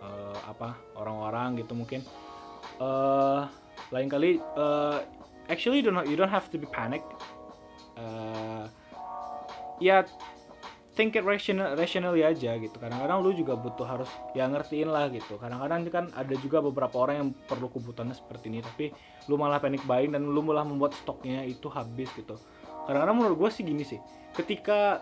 eh, 0.02 0.38
apa 0.50 0.75
orang-orang 0.99 1.62
gitu 1.62 1.79
mungkin. 1.79 2.02
Eh 2.83 3.43
lain 3.95 4.09
kali 4.11 4.43
eh, 4.43 4.99
actually 5.47 5.79
you 5.79 5.87
don't 5.87 6.02
you 6.11 6.19
don't 6.19 6.35
have 6.35 6.50
to 6.50 6.59
be 6.59 6.67
panic. 6.67 7.07
Eh, 7.95 8.64
ya 9.79 10.02
think 11.00 11.16
it 11.16 11.25
rational 11.25 11.73
rationally 11.73 12.21
aja 12.21 12.61
gitu. 12.61 12.76
Kadang-kadang 12.76 13.25
lu 13.25 13.33
juga 13.33 13.57
butuh 13.57 13.88
harus 13.88 14.11
ya 14.37 14.45
ngertiin 14.45 14.92
lah 14.92 15.09
gitu. 15.09 15.40
Kadang-kadang 15.40 15.88
kan 15.88 16.04
ada 16.12 16.35
juga 16.37 16.61
beberapa 16.61 16.92
orang 17.00 17.16
yang 17.16 17.28
perlu 17.49 17.73
kebutuhannya 17.73 18.12
seperti 18.12 18.52
ini 18.52 18.61
tapi 18.61 18.92
lu 19.25 19.40
malah 19.40 19.57
panic 19.57 19.80
buying 19.88 20.12
dan 20.12 20.28
lu 20.28 20.45
malah 20.45 20.69
membuat 20.69 20.92
stoknya 20.92 21.40
itu 21.49 21.73
habis 21.73 22.12
gitu. 22.12 22.37
Kadang-kadang 22.85 23.16
menurut 23.16 23.37
gue 23.40 23.50
sih 23.57 23.64
gini 23.64 23.80
sih 23.80 23.97
ketika 24.37 25.00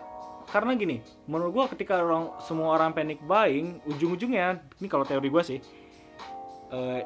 karena 0.49 0.73
gini 0.73 0.97
menurut 1.29 1.51
gue 1.53 1.65
ketika 1.77 2.01
orang 2.01 2.33
semua 2.41 2.73
orang 2.73 2.95
panic 2.95 3.21
buying 3.21 3.77
ujung-ujungnya 3.85 4.63
ini 4.81 4.87
kalau 4.89 5.05
teori 5.05 5.29
gue 5.29 5.43
sih 5.45 5.59
eh, 6.73 7.01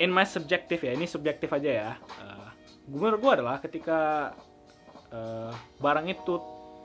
in 0.00 0.08
my 0.08 0.24
subjective 0.24 0.80
ya 0.80 0.96
ini 0.96 1.04
subjektif 1.04 1.52
aja 1.52 1.70
ya 1.70 1.90
Eh, 2.00 2.48
menurut 2.88 3.18
gue 3.20 3.32
adalah 3.42 3.60
ketika 3.60 4.32
eh, 5.12 5.52
barang 5.82 6.06
itu 6.08 6.34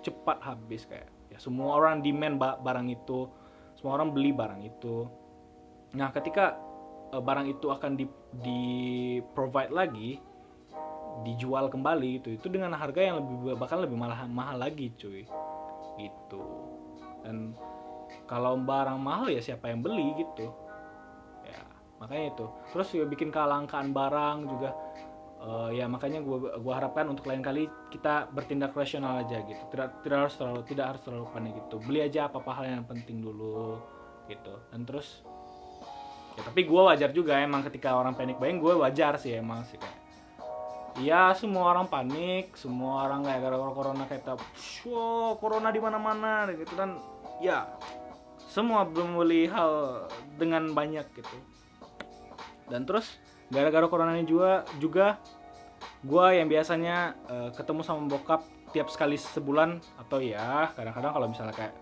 cepat 0.02 0.42
habis 0.44 0.84
kayak 0.90 1.06
ya 1.06 1.11
semua 1.42 1.82
orang 1.82 2.06
demand 2.06 2.38
ba- 2.38 2.62
barang 2.62 2.86
itu. 2.94 3.26
Semua 3.74 3.98
orang 3.98 4.14
beli 4.14 4.30
barang 4.30 4.62
itu. 4.62 5.10
Nah 5.98 6.14
ketika 6.14 6.54
eh, 7.10 7.18
barang 7.18 7.50
itu 7.50 7.74
akan 7.74 7.98
di, 7.98 8.06
di 8.46 8.62
provide 9.34 9.74
lagi 9.74 10.22
dijual 11.22 11.68
kembali 11.68 12.24
itu 12.24 12.40
itu 12.40 12.48
dengan 12.48 12.72
harga 12.72 13.04
yang 13.04 13.20
lebih 13.20 13.60
bahkan 13.60 13.82
lebih 13.82 13.98
malah 13.98 14.22
mahal 14.30 14.62
lagi 14.62 14.94
cuy. 15.02 15.26
Gitu. 15.98 16.42
Dan 17.26 17.58
kalau 18.30 18.56
barang 18.62 19.02
mahal 19.02 19.34
ya 19.34 19.42
siapa 19.42 19.74
yang 19.74 19.82
beli 19.82 20.14
gitu. 20.22 20.54
Ya 21.42 21.66
makanya 21.98 22.38
itu. 22.38 22.46
Terus 22.70 22.88
juga 22.94 23.06
bikin 23.18 23.34
kelangkaan 23.34 23.90
barang 23.98 24.38
juga 24.46 24.78
Eh, 25.42 25.82
ya 25.82 25.90
makanya 25.90 26.22
gua 26.22 26.54
gua 26.62 26.74
harapkan 26.78 27.10
untuk 27.10 27.26
lain 27.26 27.42
kali 27.42 27.66
kita 27.90 28.30
bertindak 28.30 28.78
rasional 28.78 29.26
aja 29.26 29.42
gitu. 29.42 29.58
Tidak 29.74 30.06
tidak 30.06 30.18
harus 30.30 30.36
terlalu 30.38 30.62
tidak 30.70 30.86
harus 30.94 31.02
terlalu 31.02 31.26
panik 31.34 31.54
gitu. 31.66 31.76
Beli 31.82 32.00
aja 32.06 32.30
apa 32.30 32.38
apa 32.46 32.52
hal 32.62 32.78
yang 32.78 32.86
penting 32.86 33.26
dulu 33.26 33.82
gitu. 34.30 34.54
Dan 34.70 34.86
terus 34.86 35.26
ya 36.38 36.46
tapi 36.46 36.62
gua 36.70 36.94
wajar 36.94 37.10
juga 37.10 37.42
emang 37.42 37.66
ketika 37.66 37.98
orang 37.98 38.14
panik 38.14 38.38
buying 38.38 38.62
gue 38.62 38.72
wajar 38.72 39.20
sih 39.20 39.36
emang 39.36 39.68
sih 39.68 39.76
kayak 39.76 40.00
Iya 41.00 41.32
semua 41.32 41.72
orang 41.72 41.88
panik, 41.88 42.52
semua 42.60 43.08
orang 43.08 43.24
kayak 43.24 43.40
gara-gara 43.48 43.72
corona 43.72 44.04
kayak 44.12 44.28
tak, 44.28 44.44
wow 44.84 45.40
corona 45.40 45.72
di 45.72 45.80
mana-mana 45.80 46.44
gitu. 46.52 46.76
Kan, 46.76 47.00
ya 47.40 47.64
semua 48.52 48.84
membeli 48.84 49.48
hal 49.48 50.04
dengan 50.36 50.76
banyak 50.76 51.08
gitu. 51.16 51.38
Dan 52.68 52.84
terus 52.84 53.21
gara-gara 53.52 53.86
corona 53.92 54.16
ini 54.16 54.26
juga 54.26 54.64
juga 54.80 55.20
gue 56.02 56.26
yang 56.40 56.48
biasanya 56.48 57.14
eh, 57.28 57.50
ketemu 57.54 57.82
sama 57.84 58.08
bokap 58.08 58.42
tiap 58.72 58.88
sekali 58.88 59.20
sebulan 59.20 59.84
atau 60.00 60.24
ya 60.24 60.72
kadang-kadang 60.74 61.12
kalau 61.12 61.28
misalnya 61.28 61.54
kayak 61.54 61.74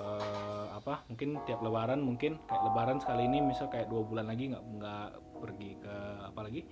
eh, 0.00 0.66
apa 0.72 1.04
mungkin 1.12 1.38
tiap 1.44 1.60
lebaran 1.60 2.00
mungkin 2.00 2.40
kayak 2.48 2.62
lebaran 2.72 2.98
sekali 2.98 3.28
ini 3.28 3.44
misal 3.44 3.68
kayak 3.68 3.86
dua 3.92 4.02
bulan 4.02 4.26
lagi 4.26 4.50
nggak 4.50 4.64
nggak 4.80 5.08
pergi 5.38 5.70
ke 5.76 5.94
apa 6.24 6.40
lagi 6.40 6.62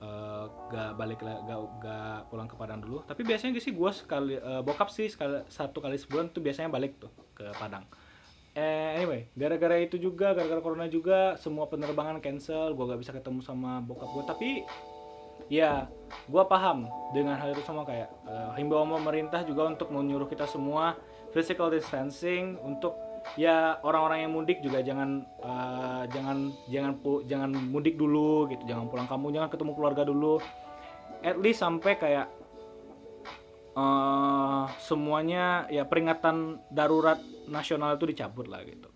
nggak 0.00 0.96
balik 0.96 1.20
nggak 1.20 1.60
nggak 1.76 2.18
pulang 2.32 2.48
ke 2.48 2.56
Padang 2.56 2.80
dulu. 2.80 3.04
Tapi 3.04 3.20
biasanya 3.20 3.60
sih 3.60 3.76
gue 3.76 3.90
sekali 3.92 4.40
eh, 4.40 4.62
bokap 4.64 4.88
sih 4.88 5.12
sekali 5.12 5.44
satu 5.52 5.84
kali 5.84 6.00
sebulan 6.00 6.32
tuh 6.32 6.40
biasanya 6.40 6.72
balik 6.72 6.96
tuh 6.96 7.12
ke 7.36 7.52
Padang 7.60 7.84
Eh, 8.50 8.98
anyway, 8.98 9.30
gara-gara 9.38 9.78
itu 9.78 9.94
juga, 9.94 10.34
gara-gara 10.34 10.58
corona 10.58 10.90
juga, 10.90 11.38
semua 11.38 11.70
penerbangan 11.70 12.18
cancel, 12.18 12.74
gue 12.74 12.84
gak 12.90 13.00
bisa 13.00 13.12
ketemu 13.14 13.40
sama 13.46 13.78
bokap 13.78 14.10
gue. 14.10 14.24
Tapi, 14.26 14.50
ya, 15.46 15.86
gue 16.26 16.42
paham 16.50 16.90
dengan 17.14 17.38
hal 17.38 17.54
itu 17.54 17.62
sama 17.62 17.86
kayak 17.86 18.10
eh, 18.26 18.50
himbauan 18.58 18.90
pemerintah 18.90 19.46
juga 19.46 19.70
untuk 19.70 19.94
menyuruh 19.94 20.26
kita 20.26 20.50
semua 20.50 20.98
physical 21.30 21.70
distancing 21.70 22.58
untuk 22.66 22.98
ya 23.38 23.78
orang-orang 23.86 24.26
yang 24.26 24.32
mudik 24.32 24.58
juga 24.64 24.82
jangan 24.82 25.22
eh, 25.22 26.02
jangan 26.10 26.50
jangan 26.66 26.92
jangan 27.30 27.50
mudik 27.54 27.94
dulu 27.94 28.50
gitu, 28.50 28.66
jangan 28.66 28.90
pulang 28.90 29.06
kampung, 29.06 29.30
jangan 29.30 29.46
ketemu 29.46 29.72
keluarga 29.78 30.02
dulu. 30.02 30.42
At 31.22 31.38
least 31.38 31.62
sampai 31.62 32.00
kayak 32.00 32.39
eh 33.70 34.64
semuanya 34.82 35.70
ya 35.70 35.86
peringatan 35.86 36.58
darurat 36.74 37.18
nasional 37.46 37.94
itu 37.94 38.10
dicabut 38.10 38.50
lah 38.50 38.62
gitu. 38.66 38.90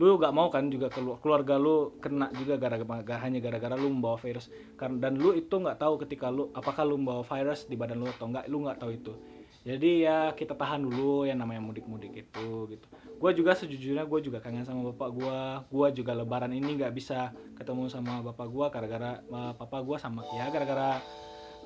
Lu 0.00 0.18
gak 0.18 0.34
mau 0.34 0.50
kan 0.50 0.66
juga 0.66 0.90
kelu- 0.90 1.18
keluarga 1.22 1.58
lu 1.60 1.94
kena 2.02 2.30
juga 2.34 2.58
gara-gara 2.58 3.16
hanya 3.22 3.38
gara-gara 3.38 3.74
lu 3.78 3.90
membawa 3.90 4.18
virus. 4.18 4.50
Kan 4.78 4.98
dan 4.98 5.18
lu 5.18 5.34
itu 5.34 5.52
nggak 5.52 5.78
tahu 5.78 6.02
ketika 6.02 6.30
lu 6.30 6.50
apakah 6.54 6.82
lu 6.82 6.98
membawa 6.98 7.22
virus 7.22 7.70
di 7.70 7.78
badan 7.78 8.02
lu 8.02 8.08
atau 8.10 8.26
enggak 8.26 8.46
lu 8.50 8.66
nggak 8.66 8.78
tahu 8.82 8.90
itu. 8.94 9.14
Jadi 9.62 10.02
ya 10.02 10.34
kita 10.34 10.58
tahan 10.58 10.82
dulu 10.82 11.22
yang 11.22 11.38
namanya 11.38 11.62
mudik-mudik 11.62 12.10
itu 12.18 12.66
gitu. 12.66 12.86
Gue 13.22 13.30
juga 13.30 13.54
sejujurnya 13.54 14.02
gue 14.02 14.20
juga 14.26 14.42
kangen 14.42 14.66
sama 14.66 14.90
bapak 14.90 15.10
gue 15.14 15.38
gue 15.70 16.02
juga 16.02 16.18
lebaran 16.18 16.50
ini 16.50 16.74
nggak 16.82 16.90
bisa 16.90 17.30
ketemu 17.54 17.86
sama 17.86 18.26
bapak 18.26 18.50
gue 18.50 18.66
gara-gara 18.74 19.22
eh, 19.22 19.52
papa 19.54 19.78
gue 19.86 19.96
sama 20.02 20.26
ya 20.34 20.50
gara-gara 20.50 20.98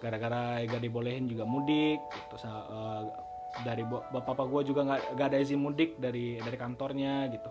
gara-gara 0.02 0.62
gak 0.64 0.82
dibolehin 0.82 1.28
juga 1.28 1.44
mudik 1.48 2.00
gitu. 2.12 2.36
Sa- 2.36 2.66
eh, 2.68 3.02
dari 3.64 3.88
bo- 3.88 4.04
bapak 4.12 4.46
gue 4.52 4.68
juga 4.68 4.84
nggak 4.84 5.16
nggak 5.16 5.26
ada 5.32 5.38
izin 5.40 5.56
mudik 5.56 5.96
dari 5.96 6.36
dari 6.36 6.56
kantornya 6.60 7.24
gitu. 7.32 7.48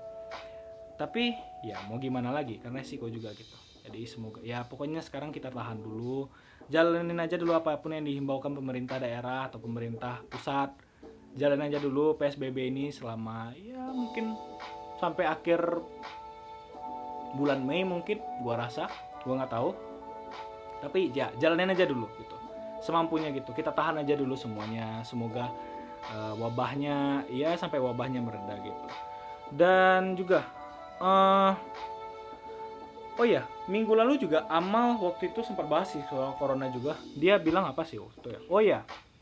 Tapi 0.95 1.33
ya 1.65 1.81
mau 1.89 1.97
gimana 1.97 2.29
lagi 2.29 2.61
karena 2.61 2.85
resiko 2.85 3.09
juga 3.09 3.33
gitu. 3.33 3.55
Jadi 3.85 4.01
semoga 4.05 4.41
ya 4.45 4.61
pokoknya 4.65 5.01
sekarang 5.01 5.33
kita 5.33 5.49
tahan 5.49 5.81
dulu. 5.81 6.29
Jalanin 6.69 7.17
aja 7.21 7.37
dulu 7.37 7.53
apa 7.53 7.77
pun 7.77 7.93
yang 7.93 8.05
dihimbaukan 8.05 8.53
pemerintah 8.53 8.97
daerah 8.97 9.49
atau 9.49 9.61
pemerintah 9.61 10.21
pusat. 10.29 10.73
Jalanin 11.37 11.69
aja 11.73 11.81
dulu 11.81 12.17
psbb 12.17 12.69
ini 12.69 12.89
selama 12.89 13.53
ya 13.57 13.81
mungkin 13.89 14.33
sampai 14.97 15.27
akhir 15.27 15.61
bulan 17.35 17.65
Mei 17.65 17.81
mungkin 17.81 18.21
gua 18.41 18.65
rasa. 18.65 18.89
Gua 19.25 19.41
nggak 19.41 19.53
tahu 19.53 19.69
tapi 20.85 21.09
ya 21.09 21.33
jalanin 21.41 21.73
aja 21.73 21.89
dulu 21.89 22.05
gitu 22.21 22.35
semampunya 22.85 23.33
gitu 23.33 23.49
kita 23.57 23.73
tahan 23.73 24.05
aja 24.05 24.13
dulu 24.13 24.37
semuanya 24.37 25.01
semoga 25.01 25.49
uh, 26.13 26.37
wabahnya 26.37 27.25
ya 27.33 27.57
sampai 27.57 27.81
wabahnya 27.81 28.21
mereda 28.21 28.61
gitu 28.61 28.85
dan 29.57 30.13
juga 30.13 30.45
uh, 31.01 31.57
Oh 33.15 33.23
iya, 33.23 33.47
minggu 33.71 33.95
lalu 33.95 34.19
juga 34.19 34.43
Amal 34.51 34.99
waktu 34.99 35.31
itu 35.31 35.39
sempat 35.39 35.71
bahas 35.71 35.87
sih 35.87 36.03
soal 36.11 36.35
corona 36.35 36.67
juga. 36.67 36.99
Dia 37.15 37.39
bilang 37.39 37.63
apa 37.63 37.87
sih 37.87 37.95
waktu 37.95 38.19
itu 38.19 38.27
ya? 38.27 38.39
Oh 38.51 38.59
iya, 38.59 38.79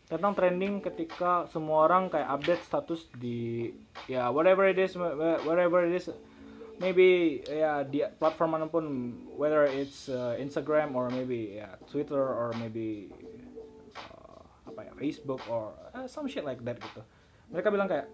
tentang 0.10 0.34
trending 0.34 0.82
ketika 0.82 1.46
semua 1.54 1.86
orang 1.86 2.10
kayak 2.10 2.26
update 2.26 2.64
status 2.66 3.06
di 3.14 3.70
ya 4.10 4.34
whatever 4.34 4.66
it 4.66 4.82
is, 4.82 4.98
whatever 5.46 5.86
it 5.86 5.94
is, 5.94 6.10
maybe 6.82 7.42
ya 7.46 7.84
di 7.86 8.02
platform 8.18 8.58
mana 8.58 8.66
pun, 8.70 8.86
whether 9.38 9.66
it's 9.66 10.10
uh, 10.10 10.38
Instagram 10.40 10.94
or 10.98 11.10
maybe 11.10 11.60
ya 11.62 11.78
Twitter 11.90 12.22
or 12.22 12.54
maybe 12.58 13.12
uh, 13.98 14.42
apa 14.70 14.90
ya 14.90 14.94
Facebook 14.98 15.42
or 15.50 15.74
uh, 15.94 16.08
some 16.10 16.26
shit 16.26 16.46
like 16.46 16.62
that 16.66 16.80
gitu. 16.82 17.02
Mereka 17.54 17.70
bilang 17.70 17.86
kayak 17.90 18.10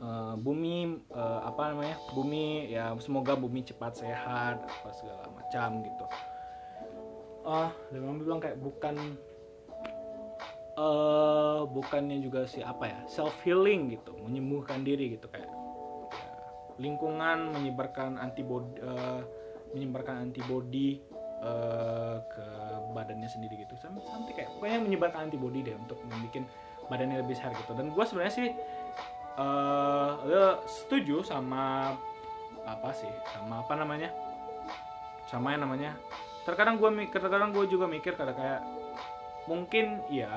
uh, 0.00 0.34
bumi 0.36 1.00
uh, 1.12 1.40
apa 1.46 1.72
namanya 1.72 1.96
bumi 2.12 2.72
ya 2.72 2.92
semoga 3.00 3.36
bumi 3.36 3.64
cepat 3.64 4.02
sehat 4.04 4.60
apa 4.64 4.90
segala 4.92 5.24
macam 5.32 5.68
gitu 5.84 6.06
uh, 7.46 7.70
dan 7.94 8.18
bilang 8.20 8.40
kayak 8.42 8.58
bukan 8.60 9.16
uh, 10.76 11.64
bukannya 11.70 12.20
juga 12.20 12.44
si 12.44 12.60
apa 12.60 12.90
ya 12.90 12.98
self 13.06 13.34
healing 13.46 13.94
gitu 13.94 14.12
menyembuhkan 14.20 14.82
diri 14.82 15.16
gitu 15.16 15.30
kayak 15.30 15.45
ya, 15.45 15.45
lingkungan 16.76 17.56
menyebarkan 17.56 18.20
antibody 18.20 18.80
uh, 18.84 19.20
menyebarkan 19.72 20.28
antibody 20.28 21.00
uh, 21.40 22.20
ke 22.28 22.46
badannya 22.92 23.28
sendiri 23.28 23.64
gitu. 23.64 23.76
Sampai 23.80 24.32
kayak 24.36 24.50
pokoknya 24.56 24.78
menyebarkan 24.84 25.28
antibody 25.28 25.64
deh 25.64 25.76
untuk 25.76 26.00
membuat 26.04 26.44
badannya 26.86 27.20
lebih 27.24 27.36
sehat 27.36 27.56
gitu. 27.56 27.72
Dan 27.74 27.92
gue 27.92 28.04
sebenarnya 28.04 28.34
sih 28.34 28.48
uh, 29.40 30.60
setuju 30.64 31.24
sama 31.24 31.96
apa 32.66 32.90
sih 32.92 33.10
sama 33.36 33.64
apa 33.64 33.74
namanya? 33.76 34.10
Sama 35.26 35.52
yang 35.56 35.66
namanya 35.66 35.98
terkadang 36.46 36.78
gue 36.78 37.10
terkadang 37.10 37.50
gue 37.50 37.66
juga 37.66 37.90
mikir 37.90 38.14
kada 38.14 38.30
kayak 38.30 38.62
mungkin 39.50 39.98
ya 40.06 40.30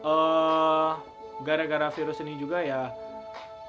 uh, 0.00 0.96
gara-gara 1.44 1.92
virus 1.92 2.24
ini 2.24 2.40
juga 2.40 2.64
ya 2.64 2.88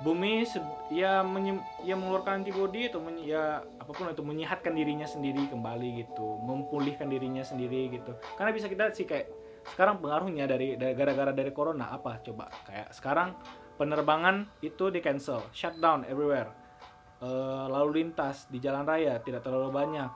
bumi 0.02 0.42
ya 0.90 1.22
menye, 1.22 1.62
ya 1.86 1.94
mengeluarkan 1.94 2.42
antibody 2.42 2.90
atau 2.90 2.98
men, 2.98 3.22
ya 3.22 3.62
apa 3.62 3.92
pun 3.94 4.10
itu 4.10 4.26
menyehatkan 4.26 4.74
dirinya 4.74 5.06
sendiri 5.06 5.46
kembali 5.54 6.02
gitu 6.02 6.42
memulihkan 6.42 7.14
dirinya 7.14 7.46
sendiri 7.46 7.94
gitu 7.94 8.18
karena 8.34 8.50
bisa 8.50 8.66
kita 8.66 8.90
sih 8.90 9.06
kayak 9.06 9.30
sekarang 9.64 10.02
pengaruhnya 10.02 10.50
dari 10.50 10.76
gara-gara 10.76 11.32
dari 11.32 11.54
corona 11.54 11.94
apa 11.94 12.20
coba 12.26 12.50
kayak 12.66 12.90
sekarang 12.92 13.38
penerbangan 13.78 14.48
itu 14.62 14.94
di 14.94 15.00
cancel, 15.02 15.42
shutdown 15.52 16.06
everywhere. 16.06 16.54
Uh, 17.24 17.72
lalu 17.72 18.04
lintas 18.04 18.52
di 18.52 18.60
jalan 18.60 18.84
raya 18.84 19.18
tidak 19.24 19.48
terlalu 19.48 19.72
banyak. 19.72 20.12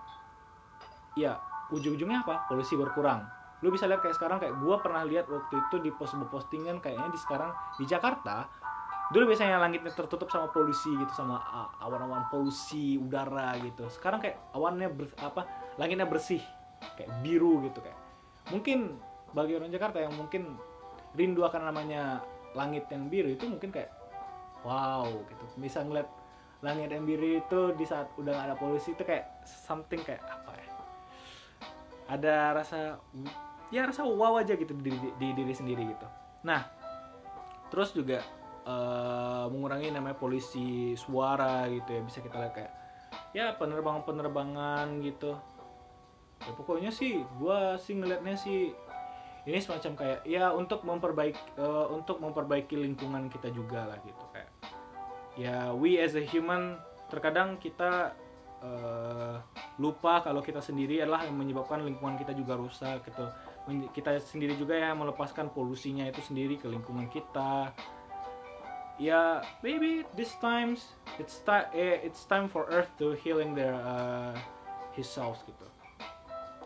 Ya, 1.15 1.39
ujung-ujungnya 1.71 2.27
apa? 2.27 2.45
Polisi 2.51 2.75
berkurang. 2.75 3.25
Lu 3.65 3.73
bisa 3.73 3.89
lihat 3.89 4.05
kayak 4.05 4.13
sekarang 4.19 4.37
kayak 4.37 4.53
gue 4.59 4.75
pernah 4.83 5.01
lihat 5.07 5.25
waktu 5.25 5.55
itu 5.57 5.75
di 5.81 5.89
post 5.95 6.13
postingan 6.29 6.77
kayaknya 6.77 7.09
di 7.09 7.17
sekarang 7.17 7.49
di 7.81 7.89
Jakarta 7.89 8.45
dulu 9.07 9.31
biasanya 9.31 9.55
langitnya 9.63 9.91
tertutup 9.95 10.27
sama 10.27 10.51
polusi 10.51 10.91
gitu 10.91 11.11
sama 11.15 11.39
awan-awan 11.79 12.27
polusi 12.27 12.99
udara 12.99 13.55
gitu. 13.63 13.87
Sekarang 13.87 14.19
kayak 14.19 14.35
awannya 14.51 14.91
ber, 14.91 15.07
apa 15.23 15.47
langitnya 15.79 16.03
bersih 16.03 16.43
kayak 16.99 17.11
biru 17.23 17.63
gitu 17.63 17.79
kayak. 17.79 17.95
Mungkin 18.51 18.99
bagi 19.31 19.55
orang 19.55 19.71
Jakarta 19.71 20.03
yang 20.03 20.11
mungkin 20.15 20.59
rindu 21.15 21.47
akan 21.47 21.71
namanya 21.71 22.19
langit 22.51 22.87
yang 22.91 23.07
biru 23.07 23.31
itu 23.31 23.47
mungkin 23.47 23.71
kayak 23.71 23.91
wow 24.67 25.07
gitu. 25.07 25.43
Bisa 25.55 25.87
ngeliat 25.87 26.07
langit 26.59 26.91
yang 26.91 27.07
biru 27.07 27.39
itu 27.39 27.59
di 27.79 27.85
saat 27.87 28.11
udah 28.19 28.33
gak 28.33 28.45
ada 28.51 28.55
polusi 28.59 28.91
itu 28.91 29.03
kayak 29.07 29.45
something 29.47 30.03
kayak 30.03 30.23
apa 30.27 30.51
ya? 30.51 30.67
Ada 32.07 32.35
rasa 32.55 32.79
ya 33.71 33.87
rasa 33.87 34.03
wow 34.03 34.39
aja 34.39 34.55
gitu 34.55 34.75
di, 34.79 34.91
di, 34.91 35.09
di 35.15 35.27
diri 35.31 35.53
sendiri 35.55 35.95
gitu. 35.95 36.07
Nah 36.43 36.67
terus 37.67 37.91
juga 37.91 38.23
uh, 38.67 39.47
mengurangi 39.47 39.95
namanya 39.95 40.19
polusi 40.19 40.93
suara 40.99 41.65
gitu 41.71 41.87
ya. 41.87 42.01
Bisa 42.03 42.19
kita 42.19 42.35
lihat 42.35 42.53
kayak 42.53 42.73
ya 43.31 43.55
penerbangan-penerbangan 43.55 44.99
gitu. 45.01 45.39
Ya 46.43 46.51
pokoknya 46.53 46.91
sih 46.91 47.23
gua 47.39 47.79
sih 47.79 47.95
ngeliatnya 47.95 48.35
sih 48.35 48.75
ini 49.47 49.63
semacam 49.63 49.95
kayak 49.95 50.19
ya 50.27 50.51
untuk 50.51 50.83
memperbaiki 50.83 51.55
uh, 51.55 51.87
untuk 51.95 52.19
memperbaiki 52.19 52.75
lingkungan 52.75 53.31
kita 53.31 53.47
juga 53.55 53.87
lah 53.87 53.97
gitu 54.03 54.23
kayak. 54.35 54.51
Ya 55.39 55.71
we 55.71 55.95
as 55.97 56.19
a 56.19 56.21
human 56.21 56.75
terkadang 57.07 57.55
kita 57.55 58.11
uh, 58.59 59.39
lupa 59.79 60.19
kalau 60.19 60.43
kita 60.43 60.59
sendiri 60.59 60.99
adalah 60.99 61.23
yang 61.23 61.39
menyebabkan 61.39 61.79
lingkungan 61.87 62.19
kita 62.19 62.35
juga 62.35 62.59
rusak 62.59 63.07
gitu. 63.07 63.23
Kita 63.67 64.15
sendiri 64.19 64.55
juga 64.55 64.79
yang 64.79 64.99
melepaskan 65.03 65.51
polusinya 65.51 66.07
itu 66.07 66.23
sendiri 66.23 66.55
ke 66.55 66.71
lingkungan 66.71 67.11
kita 67.11 67.75
ya 68.97 69.45
maybe 69.61 70.01
this 70.17 70.33
times 70.41 70.97
it's 71.21 71.41
time 71.45 71.69
eh, 71.73 72.01
it's 72.01 72.25
time 72.25 72.49
for 72.49 72.65
Earth 72.73 72.89
to 72.97 73.13
healing 73.21 73.53
their 73.53 73.77
uh, 73.77 74.33
his 74.97 75.05
selves 75.05 75.41
gitu. 75.45 75.65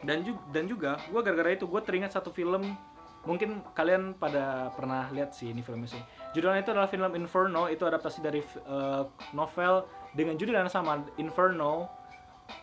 Dan 0.01 0.25
juga 0.25 0.41
dan 0.49 0.63
juga 0.65 0.91
gue 1.11 1.21
gara-gara 1.21 1.53
itu 1.53 1.67
gue 1.67 1.81
teringat 1.83 2.15
satu 2.15 2.33
film 2.33 2.73
mungkin 3.21 3.61
kalian 3.77 4.17
pada 4.17 4.73
pernah 4.73 5.05
lihat 5.13 5.35
sih 5.35 5.53
ini 5.53 5.61
filmnya 5.61 5.93
sih. 5.93 6.01
Judulnya 6.33 6.65
itu 6.65 6.71
adalah 6.73 6.89
film 6.89 7.11
Inferno 7.13 7.69
itu 7.69 7.85
adaptasi 7.85 8.19
dari 8.23 8.41
uh, 8.65 9.05
novel 9.35 9.85
dengan 10.17 10.39
judul 10.39 10.57
yang 10.57 10.71
sama 10.71 11.05
Inferno 11.21 11.85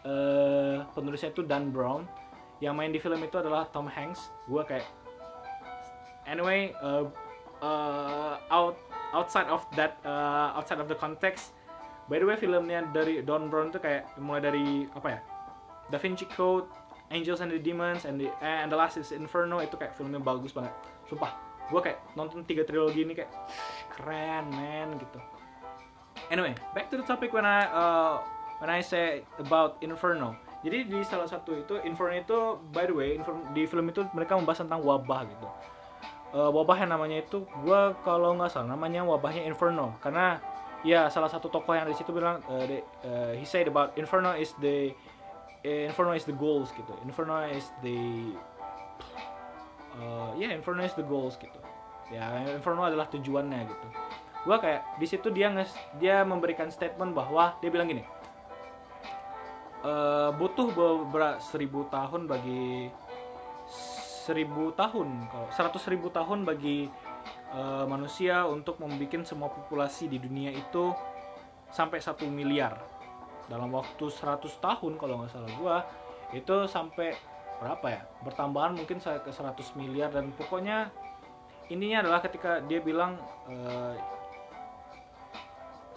uh, 0.02 0.82
penulisnya 0.96 1.30
itu 1.30 1.46
Dan 1.46 1.70
Brown. 1.70 2.08
Yang 2.58 2.74
main 2.74 2.90
di 2.90 2.98
film 2.98 3.22
itu 3.22 3.38
adalah 3.38 3.70
Tom 3.70 3.86
Hanks. 3.86 4.34
Gue 4.50 4.66
kayak 4.66 4.82
anyway 6.26 6.74
uh, 6.82 7.06
uh, 7.62 8.34
out 8.50 8.74
outside 9.12 9.48
of 9.48 9.64
that 9.74 9.96
uh, 10.04 10.56
outside 10.56 10.80
of 10.80 10.88
the 10.88 10.96
context 10.96 11.56
by 12.08 12.20
the 12.20 12.26
way 12.26 12.36
filmnya 12.36 12.84
dari 12.92 13.20
Don 13.24 13.48
Brown 13.52 13.72
itu 13.72 13.80
kayak 13.80 14.08
mulai 14.20 14.40
dari 14.44 14.66
apa 14.92 15.08
ya 15.08 15.20
Da 15.88 15.96
Vinci 15.96 16.28
Code 16.28 16.68
Angels 17.08 17.40
and 17.40 17.48
the 17.48 17.60
Demons 17.60 18.04
and 18.04 18.20
the 18.20 18.28
eh, 18.44 18.58
and 18.60 18.68
the 18.68 18.76
Last 18.76 19.00
is 19.00 19.16
Inferno 19.16 19.64
itu 19.64 19.80
kayak 19.80 19.96
filmnya 19.96 20.20
bagus 20.20 20.52
banget. 20.52 20.72
Sumpah 21.08 21.32
gue 21.68 21.80
kayak 21.84 22.00
nonton 22.16 22.44
tiga 22.48 22.64
trilogi 22.64 23.04
ini 23.04 23.16
kayak 23.16 23.32
keren 23.92 24.48
man 24.52 24.96
gitu. 25.00 25.20
Anyway 26.28 26.52
back 26.76 26.92
to 26.92 27.00
the 27.00 27.06
topic 27.08 27.32
when 27.32 27.48
I 27.48 27.64
uh, 27.68 28.20
when 28.60 28.68
I 28.68 28.84
say 28.84 29.24
about 29.40 29.80
Inferno. 29.80 30.36
Jadi 30.60 30.90
di 30.90 31.00
salah 31.06 31.30
satu 31.30 31.56
itu 31.56 31.80
Inferno 31.88 32.16
itu 32.20 32.38
by 32.72 32.84
the 32.84 32.94
way 32.96 33.16
di 33.56 33.64
film 33.64 33.88
itu 33.88 34.04
mereka 34.12 34.36
membahas 34.36 34.60
tentang 34.60 34.84
wabah 34.84 35.24
gitu 35.24 35.48
uh, 36.34 36.50
wabah 36.52 36.76
yang 36.84 36.90
namanya 36.92 37.22
itu 37.22 37.44
gue 37.44 37.80
kalau 38.02 38.34
nggak 38.36 38.50
salah 38.52 38.74
namanya 38.74 39.04
wabahnya 39.04 39.44
Inferno. 39.46 39.96
Karena 40.02 40.40
ya 40.86 41.10
salah 41.10 41.28
satu 41.30 41.50
tokoh 41.50 41.74
yang 41.74 41.86
di 41.88 41.96
situ 41.96 42.10
bilang 42.14 42.40
uh, 42.46 42.64
they, 42.64 42.80
uh, 43.04 43.32
he 43.36 43.44
said 43.44 43.66
about 43.68 43.94
Inferno 43.96 44.34
is 44.36 44.52
the 44.62 44.92
Inferno 45.66 46.14
is 46.14 46.24
the 46.24 46.36
goals 46.36 46.70
gitu. 46.72 46.94
Inferno 47.02 47.44
is 47.50 47.68
the 47.82 47.98
uh, 49.98 50.32
ya 50.38 50.48
yeah, 50.48 50.50
Inferno 50.54 50.86
is 50.86 50.94
the 50.94 51.04
goals 51.04 51.34
gitu. 51.36 51.60
Ya 52.08 52.24
Inferno 52.48 52.88
adalah 52.88 53.10
tujuannya 53.12 53.68
gitu. 53.68 53.86
Gua 54.48 54.56
kayak 54.62 54.96
di 54.96 55.06
situ 55.10 55.28
dia 55.28 55.52
nges 55.52 55.74
dia 56.00 56.24
memberikan 56.24 56.72
statement 56.72 57.12
bahwa 57.12 57.58
dia 57.60 57.68
bilang 57.68 57.90
gini 57.90 58.06
uh, 59.84 60.30
butuh 60.34 60.70
beberapa 60.72 61.38
seribu 61.42 61.86
tahun 61.90 62.26
bagi 62.26 62.90
seribu 64.28 64.76
tahun 64.76 65.08
kalau 65.32 65.48
seratus 65.48 65.88
ribu 65.88 66.12
tahun 66.12 66.44
bagi 66.44 66.92
uh, 67.56 67.88
manusia 67.88 68.44
untuk 68.44 68.76
membuat 68.76 69.24
semua 69.24 69.48
populasi 69.48 70.04
di 70.04 70.20
dunia 70.20 70.52
itu 70.52 70.92
sampai 71.72 71.96
satu 72.04 72.28
miliar. 72.28 72.76
Dalam 73.48 73.72
waktu 73.72 74.12
100 74.12 74.44
tahun 74.60 75.00
kalau 75.00 75.24
nggak 75.24 75.32
salah 75.32 75.52
gua 75.56 75.76
itu 76.36 76.68
sampai 76.68 77.16
berapa 77.56 77.86
ya? 77.88 78.02
Bertambahan 78.20 78.76
mungkin 78.76 79.00
saya 79.00 79.24
ke 79.24 79.32
100 79.32 79.56
miliar 79.80 80.12
dan 80.12 80.28
pokoknya 80.36 80.92
ininya 81.72 82.04
adalah 82.04 82.20
ketika 82.20 82.60
dia 82.68 82.84
bilang 82.84 83.16
uh, 83.48 83.96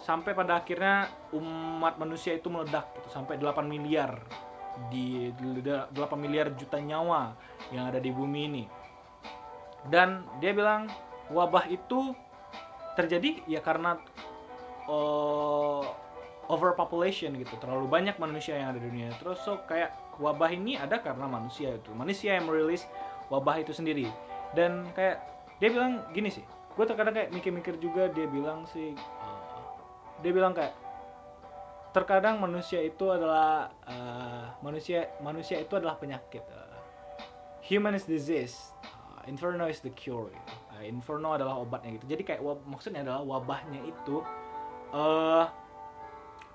sampai 0.00 0.32
pada 0.32 0.58
akhirnya 0.64 1.12
umat 1.36 2.00
manusia 2.00 2.34
itu 2.34 2.48
meledak 2.48 2.90
gitu 2.96 3.12
sampai 3.12 3.36
8 3.36 3.68
miliar 3.68 4.18
di 4.88 5.30
8 5.32 5.92
miliar 6.16 6.52
juta 6.56 6.80
nyawa 6.80 7.36
yang 7.70 7.88
ada 7.88 8.00
di 8.00 8.08
bumi 8.08 8.40
ini. 8.48 8.64
Dan 9.88 10.24
dia 10.38 10.54
bilang 10.54 10.88
wabah 11.28 11.66
itu 11.68 12.14
terjadi 12.94 13.42
ya 13.48 13.60
karena 13.64 13.98
uh, 14.86 15.84
overpopulation 16.48 17.34
gitu. 17.36 17.56
Terlalu 17.58 17.88
banyak 17.88 18.16
manusia 18.16 18.56
yang 18.56 18.76
ada 18.76 18.80
di 18.80 18.88
dunia. 18.88 19.12
Terus 19.18 19.42
so 19.42 19.60
kayak 19.66 19.92
wabah 20.20 20.52
ini 20.52 20.78
ada 20.78 21.02
karena 21.02 21.26
manusia 21.26 21.74
itu. 21.74 21.90
Manusia 21.92 22.38
yang 22.38 22.46
merilis 22.46 22.86
wabah 23.28 23.60
itu 23.60 23.74
sendiri. 23.74 24.06
Dan 24.54 24.86
kayak 24.94 25.20
dia 25.58 25.68
bilang 25.72 26.06
gini 26.14 26.30
sih. 26.30 26.44
Gue 26.72 26.88
terkadang 26.88 27.12
kayak 27.12 27.30
mikir-mikir 27.36 27.76
juga 27.76 28.08
dia 28.08 28.24
bilang 28.24 28.64
sih 28.70 28.96
dia 30.22 30.30
bilang 30.30 30.54
kayak 30.54 30.72
terkadang 31.92 32.40
manusia 32.40 32.80
itu 32.80 33.12
adalah 33.12 33.68
uh, 33.84 34.56
manusia 34.64 35.12
manusia 35.20 35.60
itu 35.60 35.76
adalah 35.76 36.00
penyakit 36.00 36.40
uh, 36.48 36.80
human 37.60 37.92
is 37.92 38.08
disease 38.08 38.72
uh, 38.82 39.20
inferno 39.28 39.68
is 39.68 39.84
the 39.84 39.92
cure 39.92 40.32
uh, 40.72 40.82
inferno 40.82 41.36
adalah 41.36 41.60
obatnya 41.60 42.00
gitu. 42.00 42.16
Jadi 42.16 42.22
kayak 42.24 42.40
wab, 42.40 42.64
maksudnya 42.64 43.04
adalah 43.04 43.22
wabahnya 43.22 43.84
itu 43.84 44.24
uh, 44.96 45.46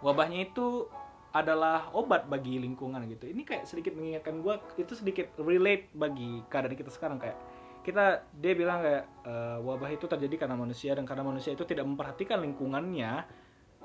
wabahnya 0.01 0.49
itu 0.49 0.89
adalah 1.37 1.93
obat 1.93 2.25
bagi 2.25 2.57
lingkungan 2.57 3.05
gitu. 3.13 3.29
Ini 3.29 3.45
kayak 3.45 3.63
sedikit 3.69 3.93
mengingatkan 3.93 4.41
gue 4.41 4.57
itu 4.81 4.93
sedikit 4.97 5.29
relate 5.37 5.93
bagi 5.93 6.41
keadaan 6.49 6.73
kita 6.73 6.89
sekarang. 6.89 7.21
Kayak 7.21 7.37
kita 7.85 8.25
dia 8.35 8.53
bilang 8.57 8.81
kayak 8.81 9.05
uh, 9.23 9.61
wabah 9.61 9.93
itu 9.93 10.09
terjadi 10.09 10.47
karena 10.47 10.57
manusia 10.57 10.91
dan 10.97 11.05
karena 11.05 11.23
manusia 11.23 11.53
itu 11.53 11.63
tidak 11.63 11.85
memperhatikan 11.85 12.41
lingkungannya 12.41 13.23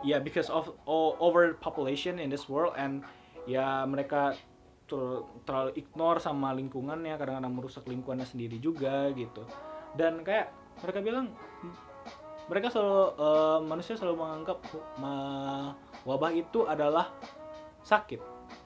ya 0.02 0.18
yeah, 0.18 0.20
because 0.20 0.50
of 0.50 0.70
overpopulation 1.18 2.18
in 2.18 2.28
this 2.30 2.50
world 2.50 2.74
and 2.74 3.06
ya 3.46 3.86
mereka 3.86 4.34
ter 4.86 5.00
terlalu 5.48 5.70
ignore 5.78 6.18
sama 6.20 6.52
lingkungannya 6.52 7.14
kadang-kadang 7.16 7.54
merusak 7.54 7.86
lingkungannya 7.88 8.26
sendiri 8.26 8.58
juga 8.58 9.08
gitu. 9.14 9.46
Dan 9.94 10.26
kayak 10.26 10.52
mereka 10.82 10.98
bilang 11.00 11.26
mereka 12.50 12.68
selalu 12.68 13.02
uh, 13.16 13.60
manusia 13.62 13.94
selalu 13.94 14.20
menganggap 14.20 14.58
uh, 15.00 15.72
wabah 16.04 16.32
itu 16.34 16.66
adalah 16.66 17.14
sakit. 17.86 18.20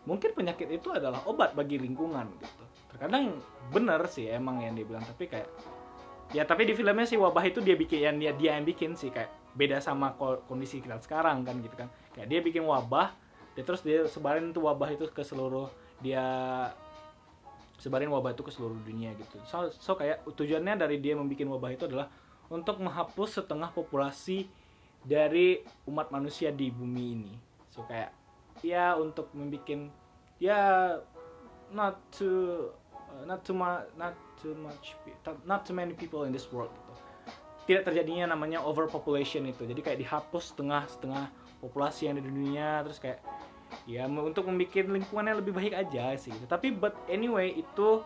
Mungkin 0.09 0.35
penyakit 0.35 0.71
itu 0.71 0.89
adalah 0.91 1.23
obat 1.29 1.53
bagi 1.53 1.77
lingkungan 1.79 2.27
gitu. 2.41 2.65
Terkadang 2.91 3.39
bener 3.71 4.01
sih 4.09 4.27
emang 4.33 4.65
yang 4.65 4.73
dia 4.73 4.87
bilang 4.89 5.05
tapi 5.05 5.29
kayak 5.29 5.51
ya 6.35 6.43
tapi 6.43 6.67
di 6.67 6.75
filmnya 6.75 7.07
sih 7.07 7.21
wabah 7.21 7.45
itu 7.47 7.63
dia 7.63 7.79
bikin 7.79 8.01
yang 8.03 8.17
dia 8.19 8.33
dia 8.35 8.51
yang 8.59 8.67
bikin 8.67 8.99
sih 8.99 9.15
kayak 9.15 9.31
beda 9.57 9.81
sama 9.81 10.15
kondisi 10.47 10.85
kita 10.85 11.01
sekarang 11.01 11.43
kan 11.43 11.59
gitu 11.65 11.75
kan. 11.75 11.89
Kayak 12.13 12.29
dia 12.29 12.41
bikin 12.45 12.65
wabah 12.69 13.17
dia 13.57 13.65
terus 13.65 13.81
dia 13.81 14.05
sebarin 14.05 14.53
tuh 14.53 14.69
wabah 14.69 14.93
itu 14.93 15.09
ke 15.09 15.25
seluruh 15.25 15.73
dia 16.05 16.21
sebarin 17.81 18.13
wabah 18.13 18.37
itu 18.37 18.45
ke 18.45 18.53
seluruh 18.53 18.77
dunia 18.85 19.17
gitu. 19.17 19.41
So, 19.49 19.73
so 19.73 19.97
kayak 19.97 20.29
tujuannya 20.29 20.77
dari 20.77 21.01
dia 21.01 21.17
membuat 21.17 21.57
wabah 21.57 21.71
itu 21.73 21.85
adalah 21.89 22.13
untuk 22.53 22.79
menghapus 22.85 23.43
setengah 23.43 23.73
populasi 23.73 24.47
dari 25.01 25.65
umat 25.89 26.13
manusia 26.13 26.53
di 26.53 26.69
bumi 26.69 27.05
ini. 27.17 27.35
So 27.73 27.85
kayak 27.89 28.13
ya 28.61 28.93
untuk 28.97 29.33
membuat 29.33 29.89
ya 30.37 30.93
not 31.73 31.97
too 32.13 32.71
uh, 32.93 33.25
not 33.25 33.41
too 33.43 33.57
much 33.57 33.89
not 33.97 34.15
too 34.39 34.55
much 34.55 34.95
not 35.49 35.65
too 35.65 35.75
many 35.75 35.97
people 35.97 36.25
in 36.29 36.33
this 36.33 36.47
world 36.53 36.71
gitu 36.71 36.95
tidak 37.67 37.83
terjadinya 37.91 38.33
namanya 38.33 38.63
overpopulation 38.63 39.45
itu. 39.51 39.67
Jadi 39.67 39.81
kayak 39.83 39.99
dihapus 40.01 40.55
setengah 40.55 40.87
setengah 40.87 41.27
populasi 41.59 42.07
yang 42.07 42.19
ada 42.19 42.23
di 42.23 42.31
dunia 42.31 42.69
terus 42.87 42.99
kayak 43.03 43.19
ya 43.85 44.07
untuk 44.07 44.47
membuat 44.47 44.87
lingkungannya 44.87 45.43
lebih 45.43 45.53
baik 45.55 45.75
aja 45.75 46.15
sih 46.15 46.31
gitu. 46.31 46.47
tapi 46.47 46.71
but 46.71 46.95
anyway 47.11 47.51
itu 47.51 48.03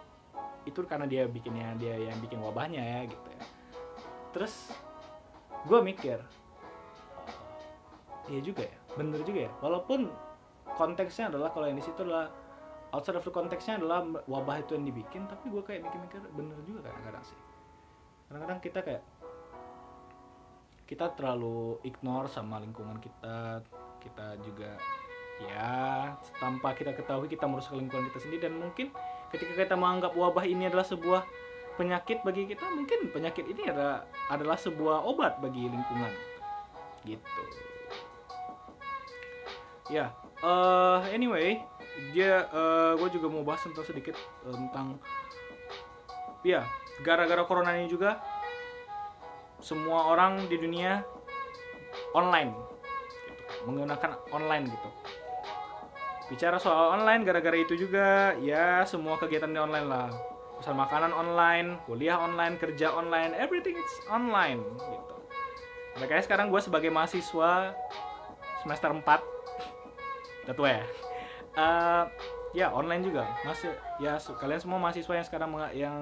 itu 0.64 0.80
karena 0.88 1.04
dia 1.04 1.28
bikinnya 1.28 1.76
dia 1.76 1.96
yang 1.96 2.16
bikin 2.20 2.40
wabahnya 2.40 2.80
ya 2.80 3.00
gitu 3.08 3.28
ya. 3.28 3.42
Terus 4.32 4.54
gue 5.68 5.80
mikir 5.84 6.18
iya 8.32 8.40
juga 8.40 8.64
ya 8.64 8.76
bener 8.96 9.20
juga 9.24 9.40
ya. 9.48 9.52
Walaupun 9.60 10.08
konteksnya 10.76 11.28
adalah 11.28 11.52
kalau 11.52 11.68
yang 11.68 11.76
di 11.76 11.84
situ 11.84 12.00
adalah 12.04 12.32
outside 12.96 13.16
of 13.20 13.24
the 13.24 13.32
konteksnya 13.32 13.76
adalah 13.76 14.04
wabah 14.24 14.64
itu 14.64 14.76
yang 14.76 14.84
dibikin 14.88 15.28
tapi 15.28 15.52
gue 15.52 15.62
kayak 15.64 15.84
mikir-mikir 15.84 16.20
bener 16.32 16.56
juga 16.64 16.88
kadang-kadang 16.88 17.24
sih. 17.24 17.38
Kadang-kadang 18.28 18.58
kita 18.64 18.80
kayak 18.84 19.02
kita 20.90 21.14
terlalu 21.14 21.78
ignore 21.86 22.26
sama 22.26 22.58
lingkungan 22.58 22.98
kita. 22.98 23.62
Kita 24.02 24.34
juga 24.42 24.74
ya 25.38 26.10
tanpa 26.42 26.74
kita 26.74 26.90
ketahui 26.98 27.30
kita 27.30 27.46
merusak 27.46 27.78
lingkungan 27.78 28.10
kita 28.10 28.18
sendiri. 28.18 28.50
Dan 28.50 28.58
mungkin 28.58 28.90
ketika 29.30 29.54
kita 29.54 29.78
menganggap 29.78 30.18
wabah 30.18 30.42
ini 30.42 30.66
adalah 30.66 30.82
sebuah 30.82 31.22
penyakit 31.78 32.26
bagi 32.26 32.50
kita 32.50 32.66
mungkin 32.74 33.08
penyakit 33.14 33.46
ini 33.46 33.70
adalah 33.70 34.02
adalah 34.26 34.58
sebuah 34.58 35.06
obat 35.06 35.38
bagi 35.38 35.70
lingkungan. 35.70 36.10
Gitu. 37.06 37.44
Ya 39.94 40.10
uh, 40.42 41.06
anyway 41.14 41.62
dia 42.10 42.50
uh, 42.50 42.98
gue 42.98 43.08
juga 43.14 43.30
mau 43.30 43.46
bahas 43.46 43.62
tentang 43.62 43.86
sedikit 43.86 44.18
tentang 44.42 44.98
ya 46.42 46.66
gara-gara 47.04 47.44
corona 47.44 47.76
ini 47.76 47.86
juga 47.86 48.18
semua 49.60 50.12
orang 50.12 50.48
di 50.48 50.56
dunia 50.56 51.04
online 52.16 52.50
gitu, 52.52 52.74
menggunakan 53.68 54.10
online 54.32 54.64
gitu. 54.72 54.88
Bicara 56.32 56.56
soal 56.62 56.96
online 57.00 57.26
gara-gara 57.26 57.58
itu 57.58 57.74
juga 57.76 58.38
ya 58.40 58.86
semua 58.88 59.20
kegiatan 59.20 59.50
di 59.50 59.60
online 59.60 59.88
lah. 59.88 60.08
Pesan 60.60 60.76
makanan 60.76 61.12
online 61.16 61.80
kuliah 61.88 62.20
online 62.20 62.60
kerja 62.60 62.92
online 62.92 63.32
everything 63.36 63.76
is 63.76 63.94
online 64.08 64.60
gitu. 64.76 65.16
Makanya 66.00 66.22
sekarang 66.24 66.46
gue 66.48 66.60
sebagai 66.62 66.88
mahasiswa 66.92 67.74
semester 68.62 68.90
4 68.92 69.04
udah 70.48 70.68
ya. 70.80 70.84
Uh, 71.50 72.04
ya 72.50 72.74
online 72.74 73.06
juga. 73.06 73.30
Masih 73.46 73.70
ya 74.02 74.18
kalian 74.18 74.60
semua 74.60 74.78
mahasiswa 74.82 75.14
yang 75.14 75.26
sekarang 75.26 75.50
yang 75.74 75.94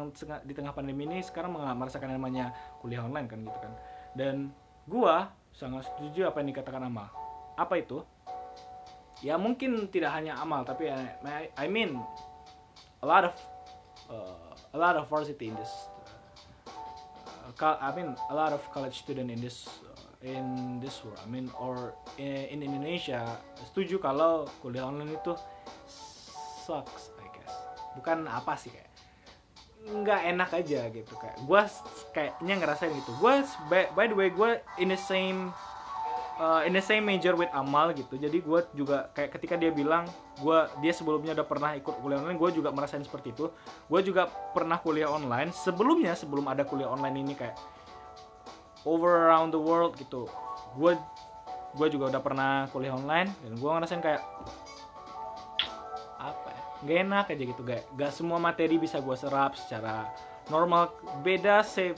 di 0.44 0.52
tengah 0.56 0.72
pandemi 0.72 1.04
ini 1.04 1.20
sekarang 1.20 1.52
merasakan 1.52 2.16
namanya 2.16 2.52
kuliah 2.80 3.04
online 3.04 3.28
kan 3.28 3.38
gitu 3.44 3.58
kan. 3.60 3.72
Dan 4.16 4.36
gua 4.88 5.32
sangat 5.52 5.88
setuju 5.92 6.30
apa 6.30 6.40
yang 6.40 6.54
dikatakan 6.54 6.82
Amal. 6.86 7.08
Apa 7.58 7.80
itu? 7.80 8.00
Ya 9.18 9.34
mungkin 9.34 9.90
tidak 9.90 10.14
hanya 10.14 10.38
Amal 10.38 10.62
tapi 10.62 10.88
I 10.88 11.66
mean 11.66 11.98
a 13.02 13.06
lot 13.06 13.26
of 13.26 13.34
uh, 14.08 14.54
a 14.72 14.78
lot 14.78 14.94
of 14.94 15.10
varsity 15.10 15.50
in 15.50 15.56
this 15.58 15.72
uh, 17.58 17.76
I 17.82 17.90
mean 17.92 18.14
a 18.30 18.34
lot 18.34 18.54
of 18.54 18.62
college 18.70 19.02
student 19.02 19.28
in 19.34 19.42
this 19.42 19.82
uh, 19.82 20.22
in 20.22 20.78
this 20.78 21.02
world. 21.02 21.18
I 21.18 21.26
mean 21.26 21.50
or 21.58 21.98
in, 22.14 22.62
in 22.62 22.62
Indonesia 22.62 23.26
setuju 23.58 23.98
kalau 23.98 24.46
kuliah 24.62 24.86
online 24.86 25.18
itu 25.18 25.34
sucks 26.68 27.16
I 27.16 27.28
guess. 27.32 27.54
Bukan 27.96 28.28
apa 28.28 28.52
sih 28.60 28.68
kayak 28.68 28.92
nggak 29.88 30.20
enak 30.36 30.50
aja 30.52 30.80
gitu 30.92 31.14
kayak 31.16 31.38
gue 31.48 31.62
kayaknya 32.12 32.54
ngerasain 32.60 32.92
gitu 32.92 33.14
gue 33.24 33.34
by, 33.72 33.88
by 33.96 34.04
the 34.04 34.12
way 34.12 34.28
gue 34.28 34.60
in 34.76 34.92
the 34.92 35.00
same 35.00 35.48
uh, 36.38 36.62
in 36.64 36.72
the 36.72 36.82
same 36.82 37.04
major 37.04 37.34
with 37.34 37.50
Amal 37.52 37.90
gitu. 37.92 38.14
Jadi 38.16 38.40
gue 38.40 38.60
juga 38.72 39.10
kayak 39.12 39.36
ketika 39.36 39.58
dia 39.58 39.74
bilang 39.74 40.06
gue 40.38 40.58
dia 40.80 40.94
sebelumnya 40.94 41.34
udah 41.34 41.46
pernah 41.46 41.70
ikut 41.74 41.94
kuliah 41.98 42.22
online 42.22 42.38
gue 42.38 42.50
juga 42.54 42.70
merasain 42.70 43.02
seperti 43.02 43.34
itu. 43.34 43.50
Gue 43.90 44.00
juga 44.06 44.30
pernah 44.54 44.78
kuliah 44.78 45.10
online. 45.10 45.50
Sebelumnya 45.50 46.14
sebelum 46.14 46.46
ada 46.46 46.62
kuliah 46.62 46.88
online 46.88 47.16
ini 47.18 47.34
kayak 47.34 47.58
over 48.86 49.28
around 49.28 49.50
the 49.50 49.60
world 49.60 49.98
gitu 49.98 50.30
gue 50.78 50.94
gue 51.76 51.88
juga 51.90 52.14
udah 52.16 52.22
pernah 52.22 52.52
kuliah 52.70 52.94
online. 52.94 53.28
Dan 53.44 53.58
gue 53.58 53.70
ngerasain 53.70 54.00
kayak 54.00 54.22
gak 56.84 56.98
enak 57.06 57.26
aja 57.34 57.44
gitu. 57.44 57.62
Gak, 57.66 57.82
gak 57.98 58.12
semua 58.14 58.38
materi 58.38 58.78
bisa 58.78 59.02
gue 59.02 59.16
serap 59.18 59.58
secara 59.58 60.10
normal. 60.52 60.94
Beda 61.24 61.62
sih 61.64 61.94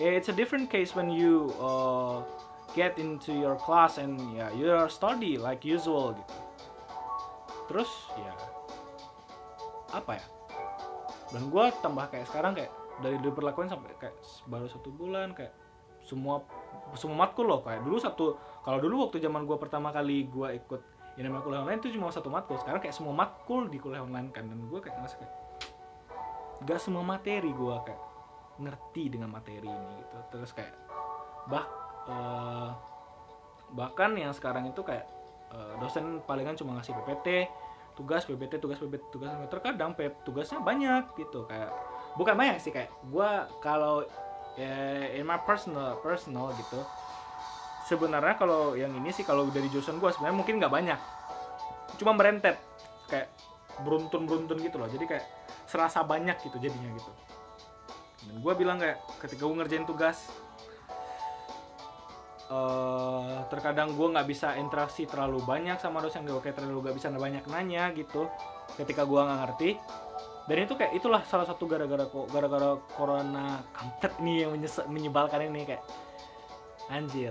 it's 0.00 0.32
a 0.32 0.36
different 0.36 0.72
case 0.72 0.96
when 0.96 1.12
you 1.12 1.52
uh, 1.60 2.24
get 2.72 2.96
into 2.96 3.36
your 3.36 3.60
class 3.60 4.00
and 4.00 4.16
ya 4.32 4.48
yeah, 4.48 4.50
you 4.56 4.66
are 4.72 4.88
study 4.88 5.36
like 5.36 5.60
usual 5.66 6.16
gitu. 6.16 6.36
Terus 7.68 7.90
ya 8.16 8.34
apa 9.92 10.16
ya? 10.16 10.26
Dan 11.30 11.52
gue 11.52 11.64
tambah 11.84 12.10
kayak 12.10 12.26
sekarang 12.30 12.52
kayak 12.56 12.72
dari 13.00 13.16
diperlakukan 13.20 13.70
sampai 13.70 13.90
kayak 14.00 14.16
baru 14.48 14.66
satu 14.66 14.90
bulan 14.90 15.36
kayak 15.36 15.54
semua 16.04 16.42
semua 16.96 17.26
matkul 17.26 17.46
loh. 17.46 17.60
Kayak 17.62 17.84
dulu 17.86 17.96
satu 18.00 18.24
kalau 18.64 18.78
dulu 18.80 19.08
waktu 19.08 19.20
zaman 19.22 19.44
gue 19.46 19.56
pertama 19.60 19.92
kali 19.92 20.26
gue 20.26 20.48
ikut 20.58 20.80
yang 21.18 21.30
namanya 21.30 21.42
kuliah 21.46 21.60
online 21.66 21.80
itu 21.82 21.94
cuma 21.94 22.12
satu 22.12 22.30
matkul. 22.30 22.58
Sekarang 22.60 22.78
kayak 22.78 22.94
semua 22.94 23.14
matkul 23.14 23.66
di 23.66 23.78
kuliah 23.82 24.02
online 24.02 24.30
kan. 24.30 24.46
Dan 24.46 24.66
gue 24.70 24.78
kayak 24.78 24.96
ngerasa 25.00 25.16
kayak 25.18 25.34
gak 26.66 26.80
semua 26.80 27.02
materi 27.02 27.50
gue 27.50 27.76
kayak 27.88 28.02
ngerti 28.60 29.02
dengan 29.10 29.28
materi 29.32 29.66
ini 29.66 29.90
gitu. 30.04 30.16
Terus 30.30 30.50
kayak 30.52 30.74
bah 31.48 31.64
uh, 32.06 32.70
bahkan 33.74 34.12
yang 34.18 34.34
sekarang 34.34 34.68
itu 34.68 34.82
kayak 34.82 35.06
uh, 35.54 35.78
dosen 35.78 36.22
palingan 36.26 36.58
cuma 36.58 36.78
ngasih 36.78 36.94
PPT 37.02 37.46
tugas 37.94 38.24
PBT 38.24 38.62
tugas 38.62 38.78
PBT 38.80 39.04
tugas 39.12 39.30
terkadang 39.50 39.92
P, 39.92 40.08
tugasnya 40.24 40.62
banyak 40.62 41.10
gitu 41.18 41.44
kayak 41.44 41.70
bukan 42.16 42.34
banyak 42.34 42.56
sih 42.58 42.72
kayak 42.72 42.90
gue 43.06 43.30
kalau 43.60 44.02
ya, 44.56 44.72
in 45.14 45.26
my 45.26 45.38
personal 45.42 45.98
personal 46.00 46.54
gitu 46.56 46.80
sebenarnya 47.90 48.38
kalau 48.38 48.78
yang 48.78 48.94
ini 48.94 49.10
sih 49.10 49.26
kalau 49.26 49.50
dari 49.50 49.66
jurusan 49.66 49.98
gue 49.98 50.10
sebenarnya 50.14 50.36
mungkin 50.38 50.62
nggak 50.62 50.70
banyak. 50.70 51.00
Cuma 51.98 52.14
merentet 52.14 52.62
kayak 53.10 53.34
beruntun 53.82 54.30
beruntun 54.30 54.62
gitu 54.62 54.78
loh. 54.78 54.86
Jadi 54.86 55.10
kayak 55.10 55.26
serasa 55.66 56.06
banyak 56.06 56.38
gitu 56.46 56.62
jadinya 56.62 56.94
gitu. 56.94 57.10
Dan 58.30 58.38
gue 58.38 58.52
bilang 58.54 58.78
kayak 58.78 59.02
ketika 59.26 59.42
gue 59.42 59.56
ngerjain 59.58 59.86
tugas 59.90 60.30
eh 62.50 63.38
terkadang 63.46 63.94
gue 63.94 64.06
nggak 64.10 64.26
bisa 64.26 64.58
interaksi 64.58 65.10
terlalu 65.10 65.42
banyak 65.42 65.82
sama 65.82 65.98
dosen. 65.98 66.22
Gue 66.22 66.38
kayak 66.38 66.62
terlalu 66.62 66.86
gak 66.86 66.94
bisa 66.94 67.10
banyak 67.10 67.42
nanya 67.50 67.90
gitu. 67.90 68.30
Ketika 68.78 69.02
gue 69.02 69.18
nggak 69.18 69.38
ngerti 69.42 69.70
dan 70.46 70.66
itu 70.66 70.74
kayak 70.74 70.98
itulah 70.98 71.22
salah 71.26 71.46
satu 71.46 71.66
gara-gara 71.70 72.10
gara-gara 72.10 72.74
corona 72.98 73.62
kampret 73.70 74.18
nih 74.18 74.46
yang 74.46 74.50
menyebalkan 74.90 75.46
ini 75.46 75.62
kayak 75.62 75.84
anjir 76.90 77.30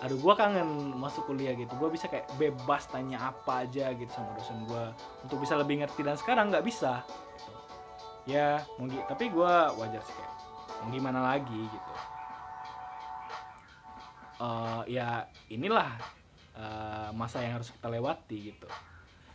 aduh 0.00 0.16
gue 0.16 0.34
kangen 0.36 0.96
masuk 0.96 1.28
kuliah 1.28 1.52
gitu. 1.52 1.72
Gue 1.76 1.92
bisa 1.92 2.08
kayak 2.08 2.28
bebas 2.40 2.88
tanya 2.88 3.32
apa 3.32 3.68
aja 3.68 3.92
gitu 3.92 4.08
sama 4.08 4.32
dosen 4.32 4.64
gue 4.64 4.84
untuk 5.28 5.38
bisa 5.44 5.60
lebih 5.60 5.84
ngerti. 5.84 6.00
Dan 6.00 6.16
sekarang 6.16 6.48
nggak 6.48 6.64
bisa. 6.64 7.04
Ya 8.24 8.64
gi- 8.80 9.06
tapi 9.08 9.28
gue 9.28 9.52
wajar 9.76 10.00
sih 10.00 10.14
kayak 10.16 10.32
mau 10.80 10.88
gimana 10.88 11.20
lagi? 11.20 11.60
gitu. 11.68 11.92
Eh, 14.40 14.82
ya 14.96 15.28
inilah 15.52 15.92
eh, 16.56 17.08
masa 17.12 17.44
yang 17.44 17.60
harus 17.60 17.68
kita 17.68 17.92
lewati 17.92 18.56
gitu. 18.56 18.68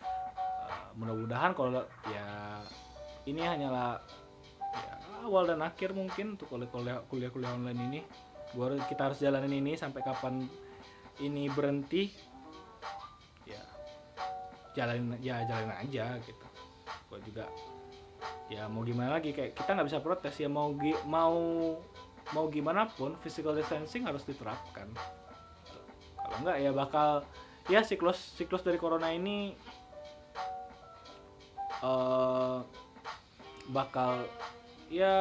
Eh, 0.01 0.86
mudah-mudahan 0.97 1.54
kalau 1.54 1.86
ya 2.10 2.25
ini 3.30 3.41
hanyalah 3.45 4.01
ya, 4.73 4.93
awal 5.30 5.45
dan 5.45 5.62
akhir 5.62 5.93
mungkin 5.93 6.38
untuk 6.38 6.49
kuliah 6.49 7.01
kuliah 7.06 7.30
kuliah 7.30 7.54
online 7.54 7.82
ini 7.86 8.01
gua 8.56 8.72
harus- 8.72 8.88
kita 8.88 9.12
harus 9.12 9.20
jalanin 9.20 9.60
ini 9.60 9.76
sampai 9.76 10.02
kapan 10.02 10.48
ini 11.20 11.52
berhenti 11.52 12.10
ya 13.44 13.62
jalanin 14.74 15.20
ya 15.20 15.44
jalanin 15.44 15.76
aja 15.76 16.15
gitu. 16.24 16.46
Gua 17.12 17.20
juga 17.22 17.46
ya 18.50 18.65
mau 18.65 18.82
gimana 18.82 19.20
lagi 19.20 19.36
kayak 19.36 19.54
kita 19.54 19.70
nggak 19.76 19.88
bisa 19.91 20.00
protes 20.02 20.36
ya 20.39 20.50
mau 20.50 20.72
mau 21.06 21.38
mau 22.34 22.46
gimana 22.50 22.89
pun 22.89 23.13
physical 23.22 23.54
distancing 23.54 24.08
harus 24.08 24.26
diterapkan. 24.26 24.89
Kalau 26.18 26.36
enggak 26.41 26.58
ya 26.58 26.72
bakal 26.74 27.22
ya 27.70 27.82
siklus 27.86 28.18
siklus 28.38 28.65
dari 28.65 28.82
corona 28.82 29.13
ini 29.13 29.54
eh 31.86 32.58
bakal 33.70 34.26
ya 34.89 35.13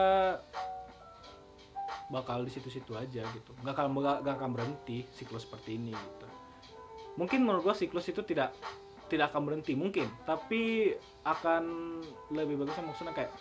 bakal 2.13 2.45
di 2.45 2.51
situ-situ 2.53 2.93
aja 2.97 3.25
gitu. 3.25 3.51
Nggak 3.65 3.75
akan 3.75 3.87
nggak 4.21 4.35
akan 4.37 4.51
berhenti 4.53 5.05
siklus 5.13 5.49
seperti 5.49 5.81
ini 5.81 5.93
gitu. 5.93 6.27
Mungkin 7.17 7.47
menurut 7.47 7.63
gua 7.65 7.77
siklus 7.77 8.09
itu 8.11 8.21
tidak 8.27 8.53
tidak 9.09 9.33
akan 9.33 9.49
berhenti 9.49 9.73
mungkin. 9.79 10.09
Tapi 10.27 10.93
akan 11.25 11.65
lebih 12.35 12.61
bagusnya 12.61 12.85
maksudnya 12.85 13.15
kayak 13.17 13.33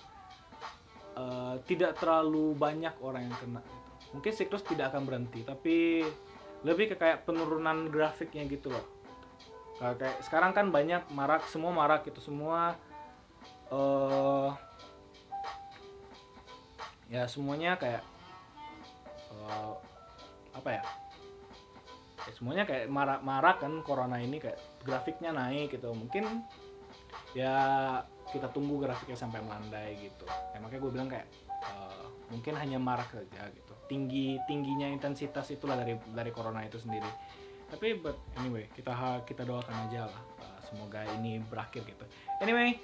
eh, 1.13 1.55
tidak 1.67 1.99
terlalu 1.99 2.55
banyak 2.57 2.93
orang 3.03 3.27
yang 3.29 3.37
kena 3.37 3.61
gitu. 3.61 3.81
mungkin 4.13 4.33
siklus 4.33 4.61
tidak 4.61 4.93
akan 4.93 5.09
berhenti 5.09 5.41
tapi 5.41 6.05
lebih 6.61 6.93
ke 6.93 6.95
kayak 7.01 7.25
penurunan 7.25 7.89
grafiknya 7.89 8.45
gitu 8.45 8.69
loh. 8.69 8.85
Kayak- 9.81 10.21
sekarang 10.23 10.53
kan 10.53 10.69
banyak 10.69 11.01
marak 11.11 11.43
semua 11.49 11.73
marak 11.73 12.05
gitu 12.07 12.21
semua 12.21 12.77
eh 13.73 14.49
ya 17.09 17.25
semuanya 17.25 17.75
kayak 17.77 18.05
eh, 19.43 19.73
apa 20.53 20.69
ya? 20.69 20.83
Ya 22.23 22.31
semuanya 22.31 22.63
kayak 22.63 22.87
marak-marak 22.87 23.59
kan 23.59 23.73
corona 23.83 24.15
ini 24.21 24.39
kayak 24.39 24.55
grafiknya 24.83 25.35
naik 25.35 25.75
gitu. 25.75 25.91
Mungkin 25.91 26.43
ya 27.35 27.55
kita 28.31 28.47
tunggu 28.49 28.79
grafiknya 28.79 29.17
sampai 29.19 29.43
melandai 29.43 29.97
gitu. 29.99 30.25
Ya, 30.25 30.57
makanya 30.63 30.81
gue 30.81 30.91
bilang 30.91 31.09
kayak 31.11 31.27
eh, 31.67 32.05
mungkin 32.31 32.53
hanya 32.55 32.79
marak 32.79 33.11
saja 33.11 33.51
gitu. 33.51 33.73
Tinggi 33.91 34.39
tingginya 34.47 34.87
intensitas 34.87 35.51
itulah 35.51 35.75
dari 35.75 35.99
dari 36.15 36.31
corona 36.31 36.63
itu 36.63 36.79
sendiri. 36.79 37.09
Tapi 37.67 37.99
but 37.99 38.15
anyway 38.39 38.69
kita 38.71 38.93
kita 39.27 39.43
doakan 39.43 39.89
aja 39.89 40.07
lah 40.07 40.23
eh, 40.39 40.59
semoga 40.63 41.03
ini 41.19 41.43
berakhir 41.43 41.83
gitu. 41.83 42.05
Anyway 42.39 42.79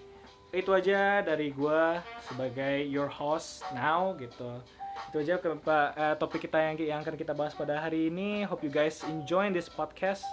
itu 0.50 0.74
aja 0.74 1.22
dari 1.22 1.54
gua 1.54 2.02
sebagai 2.26 2.82
your 2.90 3.06
host 3.06 3.62
now 3.70 4.18
gitu 4.18 4.58
itu 5.08 5.24
aja 5.24 5.40
ke, 5.40 5.48
eh, 5.48 6.16
topik 6.20 6.44
kita 6.44 6.60
yang 6.60 6.76
yang 6.78 7.00
akan 7.00 7.16
kita 7.16 7.32
bahas 7.32 7.56
pada 7.56 7.80
hari 7.80 8.12
ini. 8.12 8.44
Hope 8.44 8.68
you 8.68 8.72
guys 8.74 9.02
enjoy 9.08 9.48
this 9.56 9.72
podcast. 9.72 10.28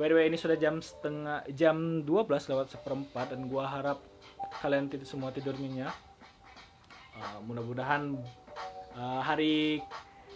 By 0.00 0.08
the 0.08 0.16
way 0.16 0.28
ini 0.28 0.36
sudah 0.36 0.56
jam 0.56 0.80
setengah 0.80 1.44
jam 1.52 2.04
12 2.04 2.48
lewat 2.48 2.72
seperempat 2.72 3.32
dan 3.32 3.48
gua 3.48 3.68
harap 3.68 4.00
kalian 4.60 4.88
tidak 4.88 5.08
semua 5.08 5.32
tidur 5.32 5.56
nyenyak. 5.56 5.92
Uh, 7.16 7.38
mudah-mudahan 7.48 8.20
uh, 8.92 9.20
hari 9.24 9.80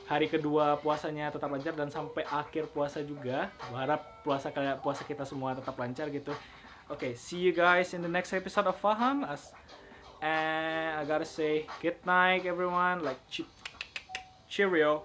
hari 0.08 0.26
kedua 0.32 0.80
puasanya 0.80 1.28
tetap 1.28 1.52
lancar 1.52 1.76
dan 1.76 1.92
sampai 1.92 2.24
akhir 2.28 2.72
puasa 2.72 3.04
juga. 3.04 3.52
Gua 3.68 3.78
harap 3.84 4.24
puasa 4.24 4.48
kalian 4.48 4.80
puasa 4.80 5.04
kita 5.04 5.28
semua 5.28 5.52
tetap 5.52 5.76
lancar 5.76 6.08
gitu. 6.08 6.32
Okay, 6.90 7.14
see 7.14 7.38
you 7.38 7.54
guys 7.54 7.94
in 7.94 8.02
the 8.02 8.10
next 8.10 8.34
episode 8.34 8.66
of 8.66 8.74
Faham. 8.80 9.22
As 9.22 9.52
and 10.22 11.00
I 11.00 11.04
gotta 11.04 11.24
say 11.24 11.66
good 11.82 11.96
night, 12.04 12.46
everyone. 12.46 13.02
Like, 13.04 13.18
che- 13.30 13.46
cheerio. 14.48 15.02